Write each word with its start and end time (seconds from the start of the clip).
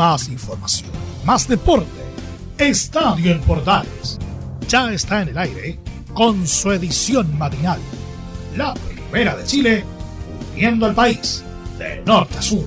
más 0.00 0.30
información, 0.30 0.88
más 1.26 1.46
deporte. 1.46 1.86
Estadio 2.56 3.32
en 3.32 3.40
Portales 3.42 4.18
ya 4.66 4.90
está 4.90 5.20
en 5.20 5.28
el 5.28 5.36
aire 5.36 5.78
con 6.14 6.46
su 6.46 6.72
edición 6.72 7.36
matinal. 7.36 7.78
La 8.56 8.72
primera 8.72 9.36
de 9.36 9.44
Chile, 9.44 9.84
uniendo 10.54 10.86
al 10.86 10.94
país 10.94 11.44
de 11.78 12.02
norte 12.06 12.38
a 12.38 12.40
sur. 12.40 12.66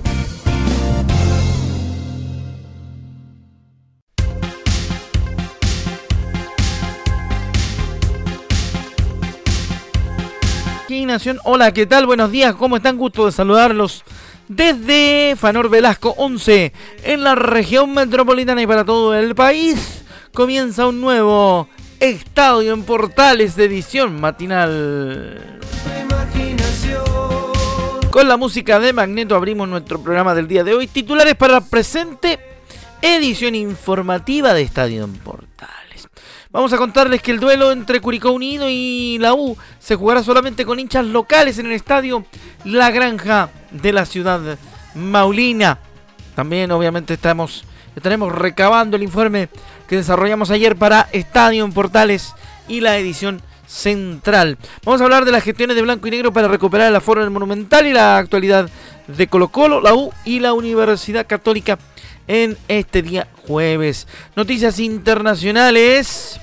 Nación, 11.05 11.39
hola, 11.43 11.73
¿qué 11.73 11.85
tal? 11.85 12.05
Buenos 12.05 12.31
días, 12.31 12.55
¿cómo 12.55 12.77
están? 12.77 12.97
Gusto 12.97 13.25
de 13.25 13.31
saludarlos 13.31 14.03
desde 14.47 15.35
Fanor 15.37 15.69
Velasco 15.69 16.13
11 16.17 16.73
en 17.03 17.23
la 17.23 17.35
región 17.35 17.93
metropolitana 17.93 18.61
y 18.61 18.67
para 18.67 18.85
todo 18.85 19.15
el 19.15 19.35
país. 19.35 20.03
Comienza 20.33 20.87
un 20.87 21.01
nuevo 21.01 21.69
estadio 21.99 22.73
en 22.73 22.83
Portales 22.83 23.55
de 23.55 23.65
edición 23.65 24.19
matinal. 24.19 25.59
Con 28.11 28.27
la 28.27 28.37
música 28.37 28.79
de 28.79 28.93
Magneto 28.93 29.35
abrimos 29.35 29.67
nuestro 29.67 29.99
programa 29.99 30.35
del 30.35 30.47
día 30.47 30.63
de 30.63 30.75
hoy. 30.75 30.87
Titulares 30.87 31.35
para 31.35 31.53
la 31.53 31.61
presente 31.61 32.39
edición 33.01 33.55
informativa 33.55 34.53
de 34.53 34.61
Estadio 34.61 35.03
en 35.03 35.13
Portales. 35.13 35.32
Vamos 36.53 36.71
a 36.71 36.77
contarles 36.77 37.23
que 37.23 37.31
el 37.31 37.39
duelo 37.39 37.71
entre 37.71 37.99
Curicó 37.99 38.29
Unido 38.29 38.67
y 38.69 39.17
la 39.17 39.33
U 39.33 39.57
se 39.79 39.95
jugará 39.95 40.21
solamente 40.21 40.65
con 40.65 40.79
hinchas 40.79 41.03
locales 41.03 41.57
en 41.57 41.65
el 41.65 41.71
estadio 41.71 42.27
La 42.63 42.91
Granja 42.91 43.49
de 43.71 43.91
la 43.91 44.05
ciudad 44.05 44.59
Maulina. 44.93 45.79
También 46.35 46.69
obviamente 46.71 47.15
estamos, 47.15 47.65
estaremos 47.95 48.31
recabando 48.31 48.97
el 48.97 49.01
informe 49.01 49.49
que 49.87 49.95
desarrollamos 49.95 50.51
ayer 50.51 50.75
para 50.75 51.09
Estadio 51.11 51.65
en 51.65 51.73
Portales 51.73 52.35
y 52.67 52.81
la 52.81 52.99
edición 52.99 53.41
central. 53.65 54.59
Vamos 54.85 55.01
a 55.01 55.05
hablar 55.05 55.25
de 55.25 55.31
las 55.31 55.43
gestiones 55.43 55.75
de 55.75 55.81
blanco 55.81 56.07
y 56.07 56.11
negro 56.11 56.31
para 56.33 56.47
recuperar 56.47 56.87
el 56.87 56.95
aforo 56.95 57.21
del 57.21 57.31
Monumental 57.31 57.87
y 57.87 57.93
la 57.93 58.19
actualidad 58.19 58.69
de 59.07 59.27
Colo 59.27 59.47
Colo, 59.47 59.81
la 59.81 59.95
U 59.95 60.13
y 60.23 60.39
la 60.39 60.53
Universidad 60.53 61.25
Católica 61.25 61.79
en 62.27 62.55
este 62.67 63.01
día 63.01 63.27
jueves. 63.47 64.07
Noticias 64.35 64.77
internacionales. 64.77 66.39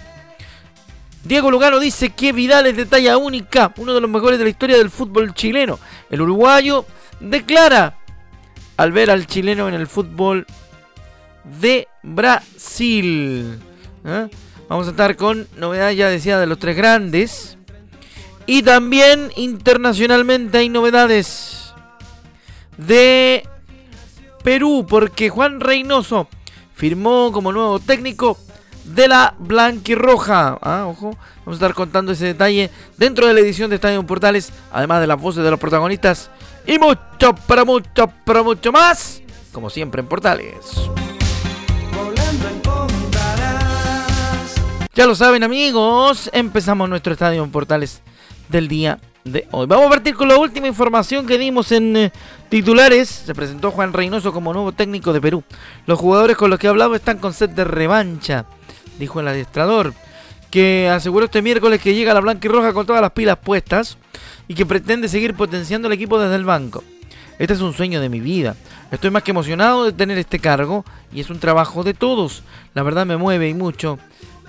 Diego 1.25 1.51
Lugano 1.51 1.79
dice 1.79 2.11
que 2.11 2.33
Vidal 2.33 2.67
es 2.67 2.77
de 2.77 2.87
talla 2.87 3.19
única, 3.19 3.73
uno 3.77 3.95
de 3.95 4.01
los 4.01 4.11
mejores 4.11 4.39
de 4.39 4.45
la 4.45 4.51
historia 4.51 4.79
del 4.79 4.91
fútbol 4.91 5.35
chileno. 5.35 5.79
El 6.09 6.23
uruguayo 6.23 6.87
declara 7.21 7.99
al 8.77 8.93
ver 8.93 9.11
al 9.11 9.27
chileno 9.27 9.69
en 9.69 9.75
el 9.75 9.87
fútbol 9.87 10.47
de 11.61 11.89
Brasil. 12.03 13.59
¿eh? 14.05 14.29
Vamos 14.69 14.87
a 14.87 14.91
estar 14.91 15.17
con 15.17 15.47
novedades, 15.57 15.97
ya 15.97 16.09
decía, 16.09 16.39
de 16.39 16.47
los 16.47 16.59
tres 16.59 16.77
grandes. 16.77 17.59
Y 18.47 18.63
también 18.63 19.31
internacionalmente 19.37 20.59
hay 20.59 20.69
novedades 20.71 21.75
de 22.79 23.47
Perú, 24.43 24.87
porque 24.89 25.29
Juan 25.29 25.61
Reynoso 25.61 26.29
firmó 26.75 27.31
como 27.33 27.53
nuevo 27.53 27.79
técnico 27.79 28.39
de 28.85 29.09
la 29.09 29.35
Blanquirroja. 29.39 30.59
Ah, 30.63 30.87
ojo, 30.87 31.17
vamos 31.45 31.61
a 31.61 31.65
estar 31.65 31.75
contando 31.75 32.13
ese 32.13 32.27
detalle 32.27 32.71
dentro 32.97 33.27
de 33.27 33.35
la 33.35 33.41
edición 33.41 33.71
de 33.71 33.77
Estadio 33.77 34.05
Portales, 34.07 34.53
además 34.73 35.01
de 35.01 35.07
las 35.07 35.21
voces 35.21 35.45
de 35.45 35.51
los 35.51 35.61
protagonistas 35.61 36.31
y 36.67 36.79
mucho, 36.79 37.35
pero 37.47 37.67
mucho, 37.67 38.13
pero 38.25 38.45
mucho 38.45 38.73
más, 38.73 39.23
como 39.53 39.71
siempre 39.71 40.01
en 40.01 40.07
Portales. 40.07 40.55
Ya 44.95 45.07
lo 45.07 45.15
saben 45.15 45.43
amigos, 45.43 46.29
empezamos 46.33 46.89
nuestro 46.89 47.13
Estadio 47.13 47.47
Portales 47.49 48.03
del 48.49 48.69
día 48.69 48.99
de 49.25 49.47
hoy. 49.51 49.67
Vamos 49.67 49.87
a 49.87 49.91
partir 49.91 50.15
con 50.15 50.29
la 50.29 50.37
última 50.37 50.67
información 50.67 51.27
que 51.27 51.39
dimos 51.39 51.73
en 51.73 51.97
eh, 51.97 52.13
titulares. 52.49 53.09
Se 53.09 53.35
presentó 53.35 53.71
Juan 53.71 53.93
Reynoso 53.93 54.33
como 54.33 54.53
nuevo 54.53 54.73
técnico 54.73 55.13
de 55.13 55.21
Perú. 55.21 55.45
Los 55.87 55.99
jugadores 55.99 56.37
con 56.37 56.51
los 56.51 56.59
que 56.59 56.67
he 56.67 56.71
hablado 56.71 56.95
están 56.95 57.19
con 57.19 57.33
sed 57.33 57.51
de 57.51 57.65
revancha 57.65 58.47
dijo 59.01 59.19
el 59.19 59.27
adiestrador, 59.27 59.93
que 60.51 60.89
aseguró 60.89 61.25
este 61.25 61.43
miércoles 61.43 61.81
que 61.81 61.95
llega 61.95 62.15
la 62.15 62.21
blanca 62.21 62.47
y 62.47 62.51
roja 62.51 62.73
con 62.73 62.87
todas 62.87 63.03
las 63.03 63.13
pilas 63.13 63.39
puestas 63.39 63.99
y 64.47 64.55
que 64.55 64.67
pretende 64.67 65.09
seguir 65.09 65.35
potenciando 65.35 65.89
el 65.89 65.95
equipo 65.95 66.21
desde 66.21 66.37
el 66.37 66.45
banco. 66.45 66.85
Este 67.39 67.55
es 67.55 67.61
un 67.61 67.73
sueño 67.73 68.01
de 68.01 68.09
mi 68.09 68.21
vida. 68.21 68.55
Estoy 68.91 69.11
más 69.11 69.23
que 69.23 69.31
emocionado 69.31 69.85
de 69.85 69.93
tener 69.93 70.19
este 70.19 70.39
cargo 70.39 70.85
y 71.13 71.21
es 71.21 71.31
un 71.31 71.41
trabajo 71.41 71.83
de 71.83 71.95
todos. 71.95 72.43
La 72.75 72.83
verdad 72.83 73.07
me 73.07 73.17
mueve 73.17 73.49
y 73.49 73.55
mucho 73.55 73.99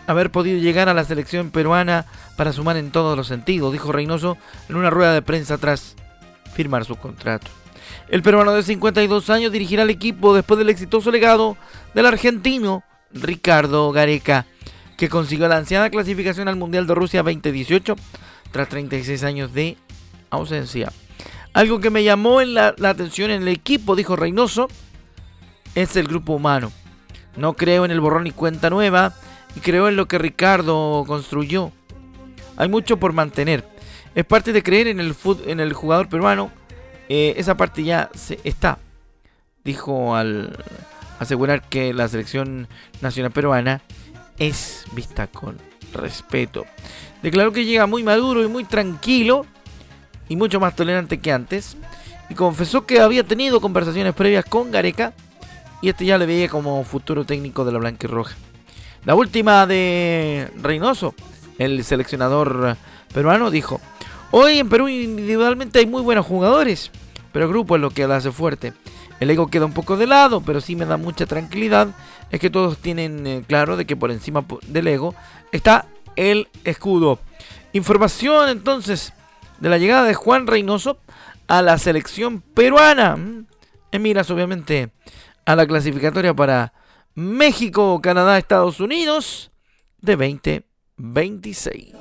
haber 0.07 0.31
podido 0.31 0.59
llegar 0.59 0.89
a 0.89 0.93
la 0.93 1.05
selección 1.05 1.51
peruana 1.51 2.05
para 2.35 2.51
sumar 2.51 2.75
en 2.77 2.91
todos 2.91 3.15
los 3.15 3.27
sentidos, 3.27 3.71
dijo 3.71 3.91
Reynoso 3.91 4.37
en 4.67 4.75
una 4.75 4.89
rueda 4.89 5.13
de 5.13 5.21
prensa 5.21 5.57
tras 5.57 5.95
firmar 6.53 6.83
su 6.83 6.95
contrato. 6.95 7.47
El 8.09 8.23
peruano 8.23 8.51
de 8.53 8.63
52 8.63 9.29
años 9.29 9.51
dirigirá 9.51 9.83
al 9.83 9.89
equipo 9.89 10.35
después 10.35 10.57
del 10.57 10.69
exitoso 10.69 11.11
legado 11.11 11.55
del 11.93 12.07
argentino 12.07 12.83
Ricardo 13.13 13.91
Gareca, 13.91 14.45
que 14.97 15.09
consiguió 15.09 15.47
la 15.47 15.57
anciana 15.57 15.89
clasificación 15.89 16.47
al 16.47 16.55
Mundial 16.55 16.87
de 16.87 16.95
Rusia 16.95 17.23
2018 17.23 17.95
tras 18.51 18.69
36 18.69 19.23
años 19.23 19.53
de 19.53 19.77
ausencia. 20.29 20.91
Algo 21.53 21.79
que 21.79 21.89
me 21.89 22.03
llamó 22.03 22.41
la, 22.41 22.75
atención 22.83 23.31
en 23.31 23.41
el 23.41 23.49
equipo, 23.49 23.95
dijo 23.95 24.15
Reynoso, 24.15 24.67
es 25.75 25.95
el 25.95 26.07
grupo 26.07 26.33
humano. 26.33 26.71
No 27.35 27.53
creo 27.53 27.85
en 27.85 27.91
el 27.91 27.99
borrón 27.99 28.27
y 28.27 28.31
cuenta 28.31 28.69
nueva 28.69 29.13
y 29.55 29.59
creo 29.59 29.89
en 29.89 29.95
lo 29.95 30.07
que 30.07 30.17
Ricardo 30.17 31.03
construyó. 31.05 31.71
Hay 32.57 32.69
mucho 32.69 32.97
por 32.97 33.13
mantener. 33.13 33.67
Es 34.15 34.25
parte 34.25 34.53
de 34.53 34.63
creer 34.63 34.87
en 34.87 34.99
el, 34.99 35.15
en 35.45 35.59
el 35.59 35.73
jugador 35.73 36.09
peruano. 36.09 36.51
Eh, 37.09 37.33
esa 37.37 37.57
parte 37.57 37.83
ya 37.83 38.09
está, 38.43 38.77
dijo 39.65 40.15
al, 40.15 40.57
asegurar 41.21 41.61
que 41.61 41.93
la 41.93 42.07
selección 42.07 42.67
nacional 42.99 43.31
peruana 43.31 43.81
es 44.39 44.85
vista 44.93 45.27
con 45.27 45.55
respeto. 45.93 46.65
Declaró 47.21 47.51
que 47.51 47.63
llega 47.63 47.85
muy 47.85 48.01
maduro 48.01 48.43
y 48.43 48.47
muy 48.47 48.63
tranquilo 48.63 49.45
y 50.27 50.35
mucho 50.35 50.59
más 50.59 50.75
tolerante 50.75 51.19
que 51.19 51.31
antes. 51.31 51.77
Y 52.29 52.33
confesó 52.33 52.87
que 52.87 53.01
había 53.01 53.23
tenido 53.23 53.61
conversaciones 53.61 54.15
previas 54.15 54.45
con 54.45 54.71
Gareca 54.71 55.13
y 55.81 55.89
este 55.89 56.05
ya 56.05 56.17
le 56.17 56.25
veía 56.25 56.49
como 56.49 56.83
futuro 56.83 57.23
técnico 57.23 57.65
de 57.65 57.71
la 57.71 57.77
Blanca 57.77 58.07
y 58.07 58.09
Roja. 58.09 58.35
La 59.05 59.13
última 59.13 59.67
de 59.67 60.49
Reynoso, 60.59 61.13
el 61.59 61.83
seleccionador 61.83 62.77
peruano, 63.13 63.51
dijo: 63.51 63.79
Hoy 64.31 64.57
en 64.57 64.69
Perú 64.69 64.87
individualmente 64.87 65.79
hay 65.79 65.85
muy 65.85 66.01
buenos 66.01 66.25
jugadores, 66.25 66.89
pero 67.31 67.45
el 67.45 67.51
grupo 67.51 67.75
es 67.75 67.81
lo 67.81 67.91
que 67.91 68.07
la 68.07 68.15
hace 68.15 68.31
fuerte. 68.31 68.73
El 69.21 69.29
ego 69.29 69.47
queda 69.47 69.65
un 69.65 69.73
poco 69.73 69.97
de 69.97 70.07
lado, 70.07 70.41
pero 70.41 70.59
sí 70.61 70.75
me 70.75 70.87
da 70.87 70.97
mucha 70.97 71.27
tranquilidad. 71.27 71.89
Es 72.31 72.39
que 72.39 72.49
todos 72.49 72.79
tienen 72.79 73.27
eh, 73.27 73.43
claro 73.47 73.77
de 73.77 73.85
que 73.85 73.95
por 73.95 74.09
encima 74.09 74.43
del 74.67 74.87
ego 74.87 75.13
está 75.51 75.85
el 76.15 76.47
escudo. 76.63 77.19
Información 77.71 78.49
entonces 78.49 79.13
de 79.59 79.69
la 79.69 79.77
llegada 79.77 80.05
de 80.05 80.15
Juan 80.15 80.47
Reynoso 80.47 80.97
a 81.47 81.61
la 81.61 81.77
selección 81.77 82.41
peruana. 82.41 83.15
Mm, 83.15 83.45
en 83.91 84.01
miras 84.01 84.31
obviamente 84.31 84.91
a 85.45 85.55
la 85.55 85.67
clasificatoria 85.67 86.33
para 86.33 86.73
México, 87.13 88.01
Canadá, 88.01 88.39
Estados 88.39 88.79
Unidos 88.79 89.51
de 89.99 90.15
2026. 90.15 91.93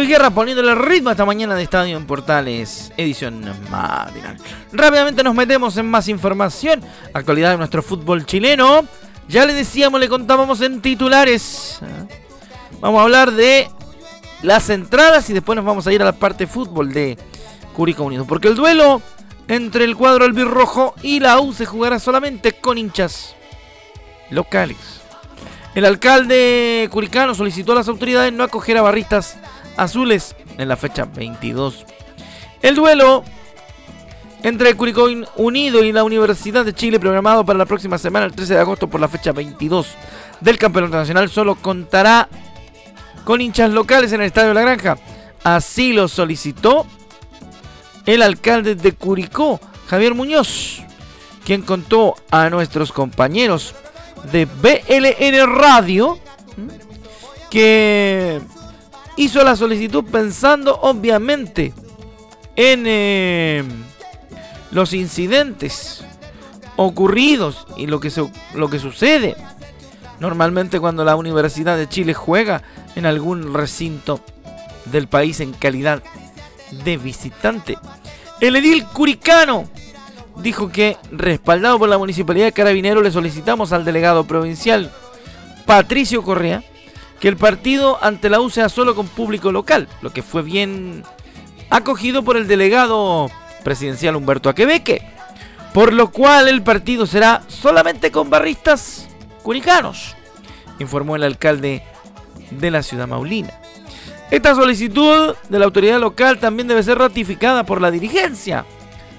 Luis 0.00 0.08
Guerra 0.08 0.30
poniéndole 0.30 0.74
ritmo 0.74 1.10
esta 1.10 1.26
mañana 1.26 1.54
de 1.54 1.62
Estadio 1.62 1.98
en 1.98 2.06
Portales, 2.06 2.90
edición 2.96 3.44
matinal. 3.70 4.38
Rápidamente 4.72 5.22
nos 5.22 5.34
metemos 5.34 5.76
en 5.76 5.90
más 5.90 6.08
información, 6.08 6.80
actualidad 7.12 7.50
de 7.50 7.58
nuestro 7.58 7.82
fútbol 7.82 8.24
chileno. 8.24 8.86
Ya 9.28 9.44
le 9.44 9.52
decíamos, 9.52 10.00
le 10.00 10.08
contábamos 10.08 10.62
en 10.62 10.80
titulares. 10.80 11.80
Vamos 12.80 12.98
a 12.98 13.02
hablar 13.02 13.32
de 13.32 13.68
las 14.40 14.70
entradas 14.70 15.28
y 15.28 15.34
después 15.34 15.54
nos 15.54 15.66
vamos 15.66 15.86
a 15.86 15.92
ir 15.92 16.00
a 16.00 16.06
la 16.06 16.12
parte 16.12 16.46
fútbol 16.46 16.94
de 16.94 17.18
Curicó 17.74 18.04
Unido. 18.04 18.24
Porque 18.24 18.48
el 18.48 18.54
duelo 18.54 19.02
entre 19.48 19.84
el 19.84 19.96
cuadro 19.96 20.24
albirrojo 20.24 20.94
y 21.02 21.20
la 21.20 21.38
U 21.40 21.52
se 21.52 21.66
jugará 21.66 21.98
solamente 21.98 22.54
con 22.54 22.78
hinchas 22.78 23.36
locales. 24.30 24.78
El 25.74 25.84
alcalde 25.84 26.88
curicano 26.90 27.34
solicitó 27.34 27.72
a 27.72 27.74
las 27.74 27.88
autoridades 27.88 28.32
no 28.32 28.44
acoger 28.44 28.78
a 28.78 28.82
barristas 28.82 29.36
azules 29.80 30.36
en 30.58 30.68
la 30.68 30.76
fecha 30.76 31.04
22. 31.04 31.86
El 32.62 32.74
duelo 32.74 33.24
entre 34.42 34.74
Curicó 34.74 35.08
Unido 35.36 35.82
y 35.82 35.92
la 35.92 36.04
Universidad 36.04 36.64
de 36.64 36.74
Chile 36.74 37.00
programado 37.00 37.44
para 37.44 37.58
la 37.58 37.66
próxima 37.66 37.98
semana, 37.98 38.26
el 38.26 38.32
13 38.32 38.54
de 38.54 38.60
agosto 38.60 38.88
por 38.88 39.00
la 39.00 39.08
fecha 39.08 39.32
22 39.32 39.94
del 40.40 40.58
Campeonato 40.58 40.96
Nacional, 40.96 41.28
solo 41.30 41.56
contará 41.56 42.28
con 43.24 43.40
hinchas 43.40 43.70
locales 43.70 44.12
en 44.12 44.20
el 44.20 44.26
Estadio 44.26 44.54
La 44.54 44.62
Granja. 44.62 44.98
Así 45.44 45.92
lo 45.92 46.08
solicitó 46.08 46.86
el 48.06 48.22
alcalde 48.22 48.74
de 48.74 48.92
Curicó, 48.92 49.60
Javier 49.88 50.14
Muñoz, 50.14 50.82
quien 51.44 51.62
contó 51.62 52.16
a 52.30 52.50
nuestros 52.50 52.92
compañeros 52.92 53.74
de 54.32 54.44
BLN 54.44 55.56
Radio 55.56 56.18
que 57.50 58.40
hizo 59.20 59.44
la 59.44 59.54
solicitud 59.54 60.02
pensando 60.10 60.80
obviamente 60.80 61.74
en 62.56 62.84
eh, 62.86 63.62
los 64.70 64.94
incidentes 64.94 66.02
ocurridos 66.76 67.66
y 67.76 67.86
lo 67.86 68.00
que, 68.00 68.10
lo 68.54 68.70
que 68.70 68.78
sucede 68.78 69.36
normalmente 70.20 70.80
cuando 70.80 71.04
la 71.04 71.16
Universidad 71.16 71.76
de 71.76 71.86
Chile 71.86 72.14
juega 72.14 72.62
en 72.96 73.04
algún 73.04 73.52
recinto 73.52 74.20
del 74.86 75.06
país 75.06 75.40
en 75.40 75.52
calidad 75.52 76.02
de 76.82 76.96
visitante. 76.96 77.76
El 78.40 78.56
edil 78.56 78.86
Curicano 78.86 79.68
dijo 80.36 80.70
que, 80.70 80.96
respaldado 81.12 81.78
por 81.78 81.90
la 81.90 81.98
Municipalidad 81.98 82.46
de 82.46 82.52
Carabinero, 82.52 83.02
le 83.02 83.10
solicitamos 83.10 83.72
al 83.72 83.84
delegado 83.84 84.24
provincial 84.24 84.90
Patricio 85.66 86.22
Correa 86.22 86.64
que 87.20 87.28
el 87.28 87.36
partido 87.36 88.02
ante 88.02 88.30
la 88.30 88.40
U 88.40 88.50
sea 88.50 88.68
solo 88.68 88.94
con 88.94 89.06
público 89.06 89.52
local, 89.52 89.88
lo 90.00 90.12
que 90.12 90.22
fue 90.22 90.42
bien 90.42 91.04
acogido 91.68 92.24
por 92.24 92.36
el 92.36 92.48
delegado 92.48 93.30
presidencial 93.62 94.16
Humberto 94.16 94.48
Aquebeque, 94.48 95.02
por 95.74 95.92
lo 95.92 96.10
cual 96.10 96.48
el 96.48 96.62
partido 96.62 97.06
será 97.06 97.42
solamente 97.46 98.10
con 98.10 98.30
barristas 98.30 99.06
curicanos, 99.42 100.16
informó 100.78 101.14
el 101.14 101.22
alcalde 101.22 101.82
de 102.50 102.70
la 102.70 102.82
ciudad 102.82 103.06
maulina. 103.06 103.52
Esta 104.30 104.54
solicitud 104.54 105.34
de 105.48 105.58
la 105.58 105.66
autoridad 105.66 106.00
local 106.00 106.38
también 106.38 106.68
debe 106.68 106.82
ser 106.82 106.98
ratificada 106.98 107.64
por 107.64 107.80
la 107.80 107.90
dirigencia 107.90 108.64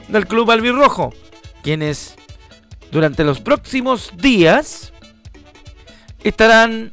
del 0.07 0.25
club 0.25 0.50
albirrojo, 0.50 1.13
quienes 1.62 2.15
durante 2.92 3.24
los 3.24 3.42
próximos 3.42 4.12
días 4.18 4.92
estarán 6.24 6.89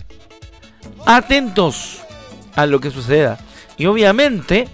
atentos 1.06 2.00
a 2.54 2.66
lo 2.66 2.80
que 2.80 2.90
suceda. 2.90 3.38
Y 3.76 3.86
obviamente, 3.86 4.68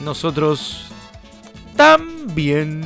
nosotros 0.00 0.86
también. 1.76 2.82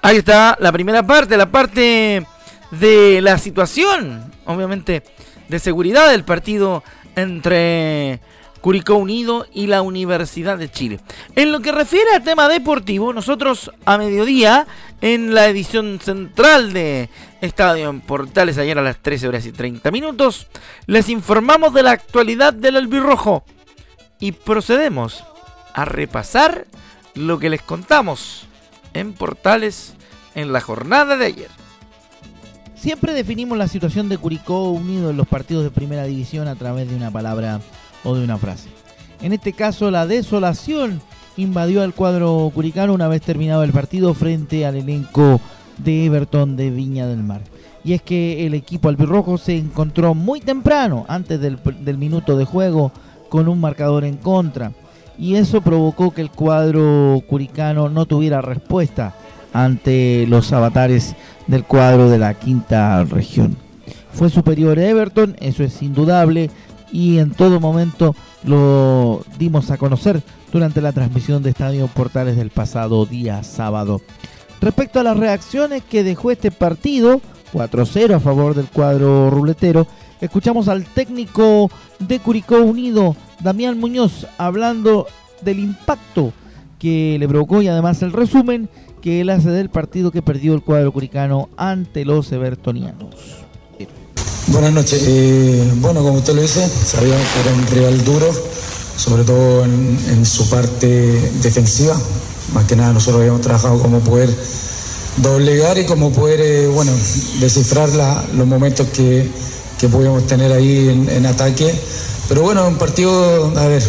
Ahí 0.00 0.16
está 0.16 0.56
la 0.58 0.72
primera 0.72 1.02
parte, 1.02 1.36
la 1.36 1.50
parte 1.50 2.24
de 2.70 3.20
la 3.22 3.38
situación, 3.38 4.32
obviamente, 4.44 5.02
de 5.48 5.58
seguridad 5.58 6.10
del 6.10 6.24
partido 6.24 6.82
entre 7.16 8.20
Curicó 8.60 8.94
Unido 8.96 9.46
y 9.52 9.66
la 9.66 9.82
Universidad 9.82 10.58
de 10.58 10.70
Chile. 10.70 11.00
En 11.36 11.52
lo 11.52 11.60
que 11.60 11.72
refiere 11.72 12.10
al 12.12 12.24
tema 12.24 12.48
deportivo, 12.48 13.12
nosotros 13.12 13.70
a 13.84 13.98
mediodía, 13.98 14.66
en 15.00 15.34
la 15.34 15.46
edición 15.46 16.00
central 16.00 16.72
de 16.72 17.08
Estadio 17.40 17.88
en 17.88 18.00
Portales, 18.00 18.58
ayer 18.58 18.78
a 18.78 18.82
las 18.82 18.98
13 18.98 19.28
horas 19.28 19.46
y 19.46 19.52
30 19.52 19.90
minutos, 19.90 20.48
les 20.86 21.08
informamos 21.08 21.72
de 21.72 21.84
la 21.84 21.92
actualidad 21.92 22.52
del 22.52 22.76
albirrojo 22.76 23.44
y 24.20 24.32
procedemos 24.32 25.24
a 25.74 25.84
repasar 25.84 26.66
lo 27.14 27.38
que 27.38 27.50
les 27.50 27.62
contamos 27.62 28.46
en 28.94 29.12
Portales 29.12 29.94
en 30.34 30.52
la 30.52 30.60
jornada 30.60 31.16
de 31.16 31.26
ayer. 31.26 31.67
Siempre 32.78 33.12
definimos 33.12 33.58
la 33.58 33.66
situación 33.66 34.08
de 34.08 34.18
Curicó 34.18 34.70
Unido 34.70 35.10
en 35.10 35.16
los 35.16 35.26
partidos 35.26 35.64
de 35.64 35.70
primera 35.72 36.04
división 36.04 36.46
a 36.46 36.54
través 36.54 36.88
de 36.88 36.94
una 36.94 37.10
palabra 37.10 37.60
o 38.04 38.14
de 38.14 38.22
una 38.22 38.38
frase. 38.38 38.68
En 39.20 39.32
este 39.32 39.52
caso, 39.52 39.90
la 39.90 40.06
desolación 40.06 41.00
invadió 41.36 41.82
al 41.82 41.92
cuadro 41.92 42.48
curicano 42.54 42.94
una 42.94 43.08
vez 43.08 43.22
terminado 43.22 43.64
el 43.64 43.72
partido 43.72 44.14
frente 44.14 44.64
al 44.64 44.76
elenco 44.76 45.40
de 45.78 46.06
Everton 46.06 46.56
de 46.56 46.70
Viña 46.70 47.08
del 47.08 47.24
Mar. 47.24 47.40
Y 47.82 47.94
es 47.94 48.02
que 48.02 48.46
el 48.46 48.54
equipo 48.54 48.88
albirrojo 48.88 49.38
se 49.38 49.56
encontró 49.56 50.14
muy 50.14 50.40
temprano, 50.40 51.04
antes 51.08 51.40
del, 51.40 51.58
del 51.80 51.98
minuto 51.98 52.36
de 52.36 52.44
juego, 52.44 52.92
con 53.28 53.48
un 53.48 53.60
marcador 53.60 54.04
en 54.04 54.18
contra. 54.18 54.70
Y 55.18 55.34
eso 55.34 55.62
provocó 55.62 56.12
que 56.12 56.20
el 56.20 56.30
cuadro 56.30 57.20
curicano 57.28 57.88
no 57.88 58.06
tuviera 58.06 58.40
respuesta 58.40 59.16
ante 59.52 60.26
los 60.28 60.52
avatares 60.52 61.14
del 61.46 61.64
cuadro 61.64 62.08
de 62.08 62.18
la 62.18 62.34
quinta 62.34 63.04
región. 63.04 63.56
Fue 64.12 64.30
superior 64.30 64.78
Everton, 64.78 65.36
eso 65.40 65.62
es 65.62 65.82
indudable, 65.82 66.50
y 66.92 67.18
en 67.18 67.30
todo 67.30 67.60
momento 67.60 68.14
lo 68.44 69.22
dimos 69.38 69.70
a 69.70 69.76
conocer 69.76 70.22
durante 70.52 70.80
la 70.80 70.92
transmisión 70.92 71.42
de 71.42 71.50
Estadio 71.50 71.86
Portales 71.88 72.36
del 72.36 72.50
pasado 72.50 73.04
día 73.06 73.42
sábado. 73.42 74.00
Respecto 74.60 74.98
a 74.98 75.02
las 75.02 75.16
reacciones 75.16 75.82
que 75.84 76.02
dejó 76.02 76.30
este 76.30 76.50
partido, 76.50 77.20
4-0 77.52 78.14
a 78.14 78.20
favor 78.20 78.54
del 78.54 78.66
cuadro 78.66 79.30
ruletero, 79.30 79.86
escuchamos 80.20 80.68
al 80.68 80.84
técnico 80.84 81.70
de 82.00 82.18
Curicó 82.18 82.60
Unido, 82.60 83.14
Damián 83.40 83.78
Muñoz, 83.78 84.26
hablando 84.36 85.06
del 85.42 85.60
impacto 85.60 86.32
que 86.78 87.16
le 87.18 87.28
provocó 87.28 87.62
y 87.62 87.68
además 87.68 88.02
el 88.02 88.12
resumen 88.12 88.68
que 89.00 89.20
él 89.20 89.30
hace 89.30 89.50
del 89.50 89.70
partido 89.70 90.10
que 90.10 90.22
perdió 90.22 90.54
el 90.54 90.62
cuadro 90.62 90.92
curicano 90.92 91.48
ante 91.56 92.04
los 92.04 92.30
evertonianos. 92.32 93.14
Buenas 94.48 94.72
noches. 94.72 95.02
Eh, 95.06 95.72
bueno, 95.76 96.02
como 96.02 96.18
usted 96.18 96.34
lo 96.34 96.40
dice, 96.40 96.66
sabíamos 96.66 97.26
que 97.34 97.40
era 97.40 97.52
un 97.52 97.66
rival 97.66 98.04
duro, 98.04 98.26
sobre 98.96 99.24
todo 99.24 99.64
en, 99.64 100.24
su 100.24 100.48
parte 100.48 100.86
defensiva. 101.42 101.94
Más 102.54 102.64
que 102.64 102.74
nada 102.74 102.94
nosotros 102.94 103.20
habíamos 103.20 103.42
trabajado 103.42 103.78
como 103.78 104.00
poder 104.00 104.30
doblegar 105.18 105.76
y 105.78 105.84
como 105.84 106.10
poder, 106.12 106.40
eh, 106.40 106.66
bueno, 106.66 106.92
descifrar 107.40 107.90
los 108.34 108.46
momentos 108.46 108.86
que, 108.88 109.28
que 109.78 109.88
podíamos 109.88 110.26
tener 110.26 110.50
ahí 110.52 110.88
en, 111.10 111.26
ataque. 111.26 111.72
Pero 112.28 112.42
bueno, 112.42 112.66
un 112.68 112.76
partido, 112.76 113.52
a 113.54 113.66
ver, 113.68 113.82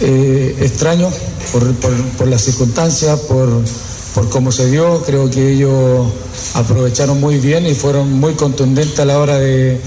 eh, 0.00 0.56
extraño 0.60 1.08
por, 1.52 2.28
las 2.28 2.42
circunstancias, 2.42 3.18
por 3.20 4.28
cómo 4.30 4.52
se 4.52 4.70
dio, 4.70 5.02
creo 5.04 5.30
que 5.30 5.52
ellos 5.52 6.06
aprovecharon 6.54 7.20
muy 7.20 7.38
bien 7.38 7.66
y 7.66 7.74
fueron 7.74 8.12
muy 8.12 8.34
contundentes 8.34 8.98
a 8.98 9.04
la 9.04 9.18
hora 9.18 9.38
de, 9.38 9.80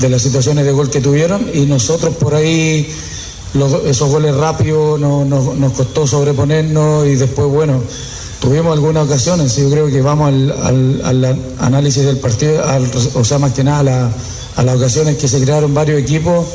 las 0.00 0.22
situaciones 0.22 0.64
de 0.64 0.72
gol 0.72 0.90
que 0.90 1.00
tuvieron. 1.00 1.48
Y 1.54 1.66
nosotros 1.66 2.16
por 2.16 2.34
ahí 2.34 2.88
esos 3.86 4.10
goles 4.10 4.34
rápidos 4.34 5.00
nos 5.00 5.72
costó 5.72 6.06
sobreponernos 6.06 7.06
y 7.06 7.14
después, 7.14 7.48
bueno, 7.48 7.80
tuvimos 8.40 8.72
algunas 8.72 9.06
ocasiones, 9.06 9.56
yo 9.56 9.70
creo 9.70 9.86
que 9.88 10.00
vamos 10.02 10.28
al, 10.28 11.38
análisis 11.58 12.04
del 12.04 12.18
partido, 12.18 12.62
o 13.14 13.24
sea, 13.24 13.38
más 13.38 13.52
que 13.52 13.64
nada 13.64 14.10
a, 14.56 14.62
las 14.62 14.76
ocasiones 14.76 15.16
que 15.16 15.28
se 15.28 15.40
crearon 15.40 15.74
varios 15.74 16.00
equipos, 16.00 16.46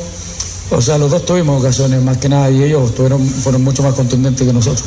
o 0.72 0.80
sea, 0.80 0.98
los 0.98 1.10
dos 1.10 1.24
tuvimos 1.24 1.60
ocasiones 1.60 2.02
más 2.02 2.18
que 2.18 2.28
nada 2.28 2.50
y 2.50 2.62
ellos 2.62 2.92
fueron 2.92 3.62
mucho 3.62 3.82
más 3.82 3.94
contundentes 3.94 4.46
que 4.46 4.52
nosotros. 4.52 4.84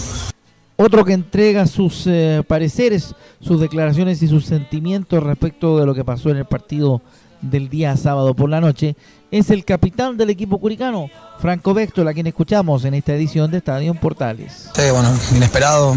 Otro 0.78 1.06
que 1.06 1.14
entrega 1.14 1.68
sus 1.68 2.04
eh, 2.06 2.44
pareceres, 2.46 3.16
sus 3.40 3.62
declaraciones 3.62 4.22
y 4.22 4.28
sus 4.28 4.46
sentimientos 4.46 5.24
respecto 5.24 5.78
de 5.78 5.86
lo 5.86 5.96
que 5.96 6.04
pasó 6.04 6.30
en 6.32 6.38
el 6.38 6.46
partido 6.46 7.02
del 7.42 7.70
día 7.70 7.96
sábado 7.96 8.34
por 8.34 8.50
la 8.50 8.60
noche 8.60 8.96
es 9.32 9.50
el 9.52 9.64
capitán 9.64 10.18
del 10.18 10.30
equipo 10.30 10.60
curicano, 10.60 11.10
Franco 11.40 11.74
Vector, 11.74 12.08
a 12.08 12.14
quien 12.14 12.28
escuchamos 12.28 12.84
en 12.86 12.94
esta 12.94 13.14
edición 13.14 13.52
de 13.52 13.58
Estadio 13.58 13.94
Portales. 13.94 14.70
Sí, 14.74 14.84
bueno, 14.92 15.10
inesperado, 15.36 15.96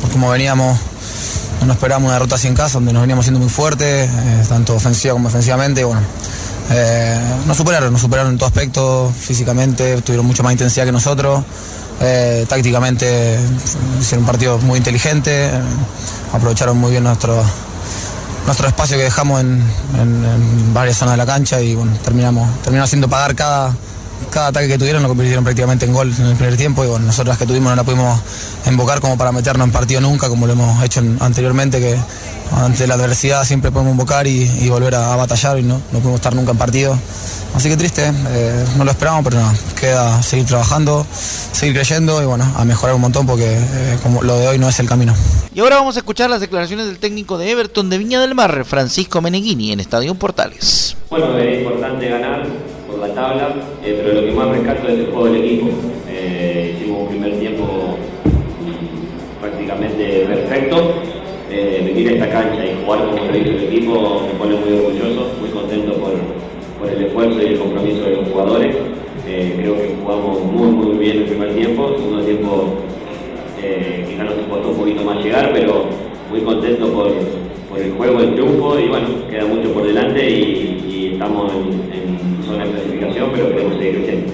por 0.00 0.10
como 0.10 0.30
veníamos, 0.30 0.78
no 1.64 1.72
esperábamos 1.72 2.08
una 2.08 2.14
derrota 2.14 2.36
así 2.36 2.48
en 2.48 2.54
casa, 2.54 2.74
donde 2.74 2.92
nos 2.92 3.02
veníamos 3.02 3.24
siendo 3.24 3.40
muy 3.40 3.48
fuertes, 3.48 4.08
eh, 4.08 4.44
tanto 4.48 4.74
ofensiva 4.74 5.14
como 5.14 5.28
defensivamente, 5.28 5.84
bueno, 5.84 6.02
eh, 6.70 7.18
nos 7.46 7.56
superaron, 7.56 7.92
nos 7.92 8.00
superaron 8.00 8.32
en 8.32 8.38
todo 8.38 8.48
aspecto, 8.48 9.12
físicamente, 9.18 10.00
tuvieron 10.02 10.26
mucha 10.26 10.42
más 10.42 10.52
intensidad 10.52 10.84
que 10.84 10.92
nosotros. 10.92 11.42
Eh, 12.00 12.46
tácticamente 12.48 13.38
hicieron 14.00 14.22
un 14.22 14.26
partido 14.26 14.58
muy 14.58 14.78
inteligente, 14.78 15.46
eh, 15.46 15.50
aprovecharon 16.32 16.76
muy 16.76 16.92
bien 16.92 17.02
nuestro, 17.02 17.42
nuestro 18.46 18.68
espacio 18.68 18.96
que 18.96 19.04
dejamos 19.04 19.40
en, 19.40 19.62
varias 20.72 20.98
zonas 20.98 21.14
de 21.14 21.16
la 21.16 21.26
cancha 21.26 21.60
y 21.60 21.74
bueno, 21.74 21.92
terminamos, 22.04 22.48
terminamos 22.62 22.88
haciendo 22.88 23.08
pagar 23.08 23.34
cada, 23.34 23.74
cada 24.30 24.48
ataque 24.48 24.68
que 24.68 24.78
tuvieron 24.78 25.02
lo 25.02 25.08
convirtieron 25.08 25.42
prácticamente 25.42 25.86
en 25.86 25.92
gol 25.92 26.14
en 26.16 26.26
el 26.26 26.36
primer 26.36 26.56
tiempo 26.56 26.84
y 26.84 26.88
bueno, 26.88 27.06
nosotros 27.06 27.28
las 27.28 27.38
que 27.38 27.46
tuvimos 27.46 27.70
no 27.70 27.76
la 27.76 27.82
pudimos 27.82 28.20
invocar 28.66 29.00
como 29.00 29.18
para 29.18 29.32
meternos 29.32 29.66
en 29.66 29.72
partido 29.72 30.00
nunca, 30.00 30.28
como 30.28 30.46
lo 30.46 30.52
hemos 30.52 30.84
hecho 30.84 31.02
anteriormente, 31.18 31.80
que 31.80 31.98
ante 32.52 32.86
la 32.86 32.94
adversidad 32.94 33.44
siempre 33.44 33.70
podemos 33.70 33.92
invocar 33.92 34.26
y, 34.26 34.68
volver 34.68 34.94
a, 34.94 35.16
batallar 35.16 35.58
y 35.58 35.62
no, 35.62 35.80
no 35.92 35.98
pudimos 35.98 36.16
estar 36.16 36.34
nunca 36.34 36.52
en 36.52 36.58
partido. 36.58 36.98
Así 37.54 37.68
que 37.68 37.76
triste, 37.76 38.02
eh, 38.06 38.64
no 38.76 38.84
lo 38.84 38.90
esperamos, 38.90 39.24
pero 39.24 39.36
nada, 39.36 39.54
queda 39.78 40.22
seguir 40.22 40.46
trabajando, 40.46 41.06
seguir 41.10 41.74
creyendo 41.74 42.22
y 42.22 42.26
bueno, 42.26 42.44
a 42.56 42.64
mejorar 42.64 42.94
un 42.94 43.00
montón 43.00 43.26
porque 43.26 43.46
eh, 43.46 43.98
como 44.02 44.22
lo 44.22 44.36
de 44.36 44.48
hoy 44.48 44.58
no 44.58 44.68
es 44.68 44.78
el 44.80 44.88
camino. 44.88 45.14
Y 45.54 45.60
ahora 45.60 45.76
vamos 45.76 45.96
a 45.96 46.00
escuchar 46.00 46.30
las 46.30 46.40
declaraciones 46.40 46.86
del 46.86 46.98
técnico 46.98 47.38
de 47.38 47.50
Everton 47.50 47.90
de 47.90 47.98
Viña 47.98 48.20
del 48.20 48.34
Mar, 48.34 48.64
Francisco 48.64 49.20
Meneghini, 49.20 49.72
en 49.72 49.80
Estadio 49.80 50.14
Portales. 50.14 50.96
Bueno, 51.10 51.36
es 51.38 51.58
importante 51.60 52.08
ganar 52.08 52.46
por 52.86 52.98
la 53.00 53.14
tabla, 53.14 53.54
eh, 53.82 54.02
pero 54.02 54.20
lo 54.20 54.26
que 54.26 54.32
más 54.32 54.48
rescato 54.48 54.88
es 54.88 54.98
el 54.98 55.06
juego 55.06 55.24
del 55.24 55.36
equipo. 55.36 55.68
hicimos 56.76 57.02
un 57.02 57.08
primer 57.08 57.40
tiempo 57.40 57.98
mm, 58.60 59.40
prácticamente 59.40 60.26
perfecto. 60.26 61.07
Venir 61.98 62.22
a 62.22 62.24
esta 62.24 62.30
cancha 62.30 62.64
y 62.64 62.84
jugar 62.84 63.06
como 63.06 63.24
lo 63.24 63.36
hizo 63.36 63.50
el 63.50 63.64
equipo 63.64 64.22
me 64.26 64.38
pone 64.38 64.56
muy 64.56 64.72
orgulloso, 64.78 65.32
muy 65.40 65.50
contento 65.50 65.92
por 65.94 66.12
por 66.78 66.88
el 66.88 67.06
esfuerzo 67.06 67.42
y 67.42 67.46
el 67.46 67.58
compromiso 67.58 68.02
de 68.02 68.10
los 68.16 68.28
jugadores. 68.28 68.76
Eh, 69.26 69.54
creo 69.56 69.74
que 69.74 69.96
jugamos 70.00 70.44
muy 70.44 70.68
muy 70.68 70.96
bien 70.96 71.18
el 71.18 71.24
primer 71.24 71.54
tiempo, 71.54 71.88
el 71.88 71.96
segundo 71.96 72.22
tiempo 72.22 72.74
eh, 73.62 74.06
quizá 74.08 74.24
nos 74.24 74.34
costó 74.48 74.70
un 74.70 74.76
poquito 74.76 75.02
más 75.02 75.22
llegar, 75.24 75.52
pero 75.52 75.86
muy 76.30 76.40
contento 76.40 76.92
por, 76.92 77.08
el 77.78 77.92
juego, 77.92 78.20
el 78.20 78.34
triunfo 78.34 78.78
y 78.78 78.88
bueno, 78.88 79.08
queda 79.28 79.44
mucho 79.44 79.72
por 79.72 79.84
delante 79.84 80.30
y, 80.30 81.10
estamos 81.12 81.52
en, 81.52 82.44
zona 82.44 82.64
de 82.64 82.70
clasificación, 82.70 83.30
pero 83.32 83.48
queremos 83.48 83.76
seguir 83.76 83.94
creciendo. 83.96 84.32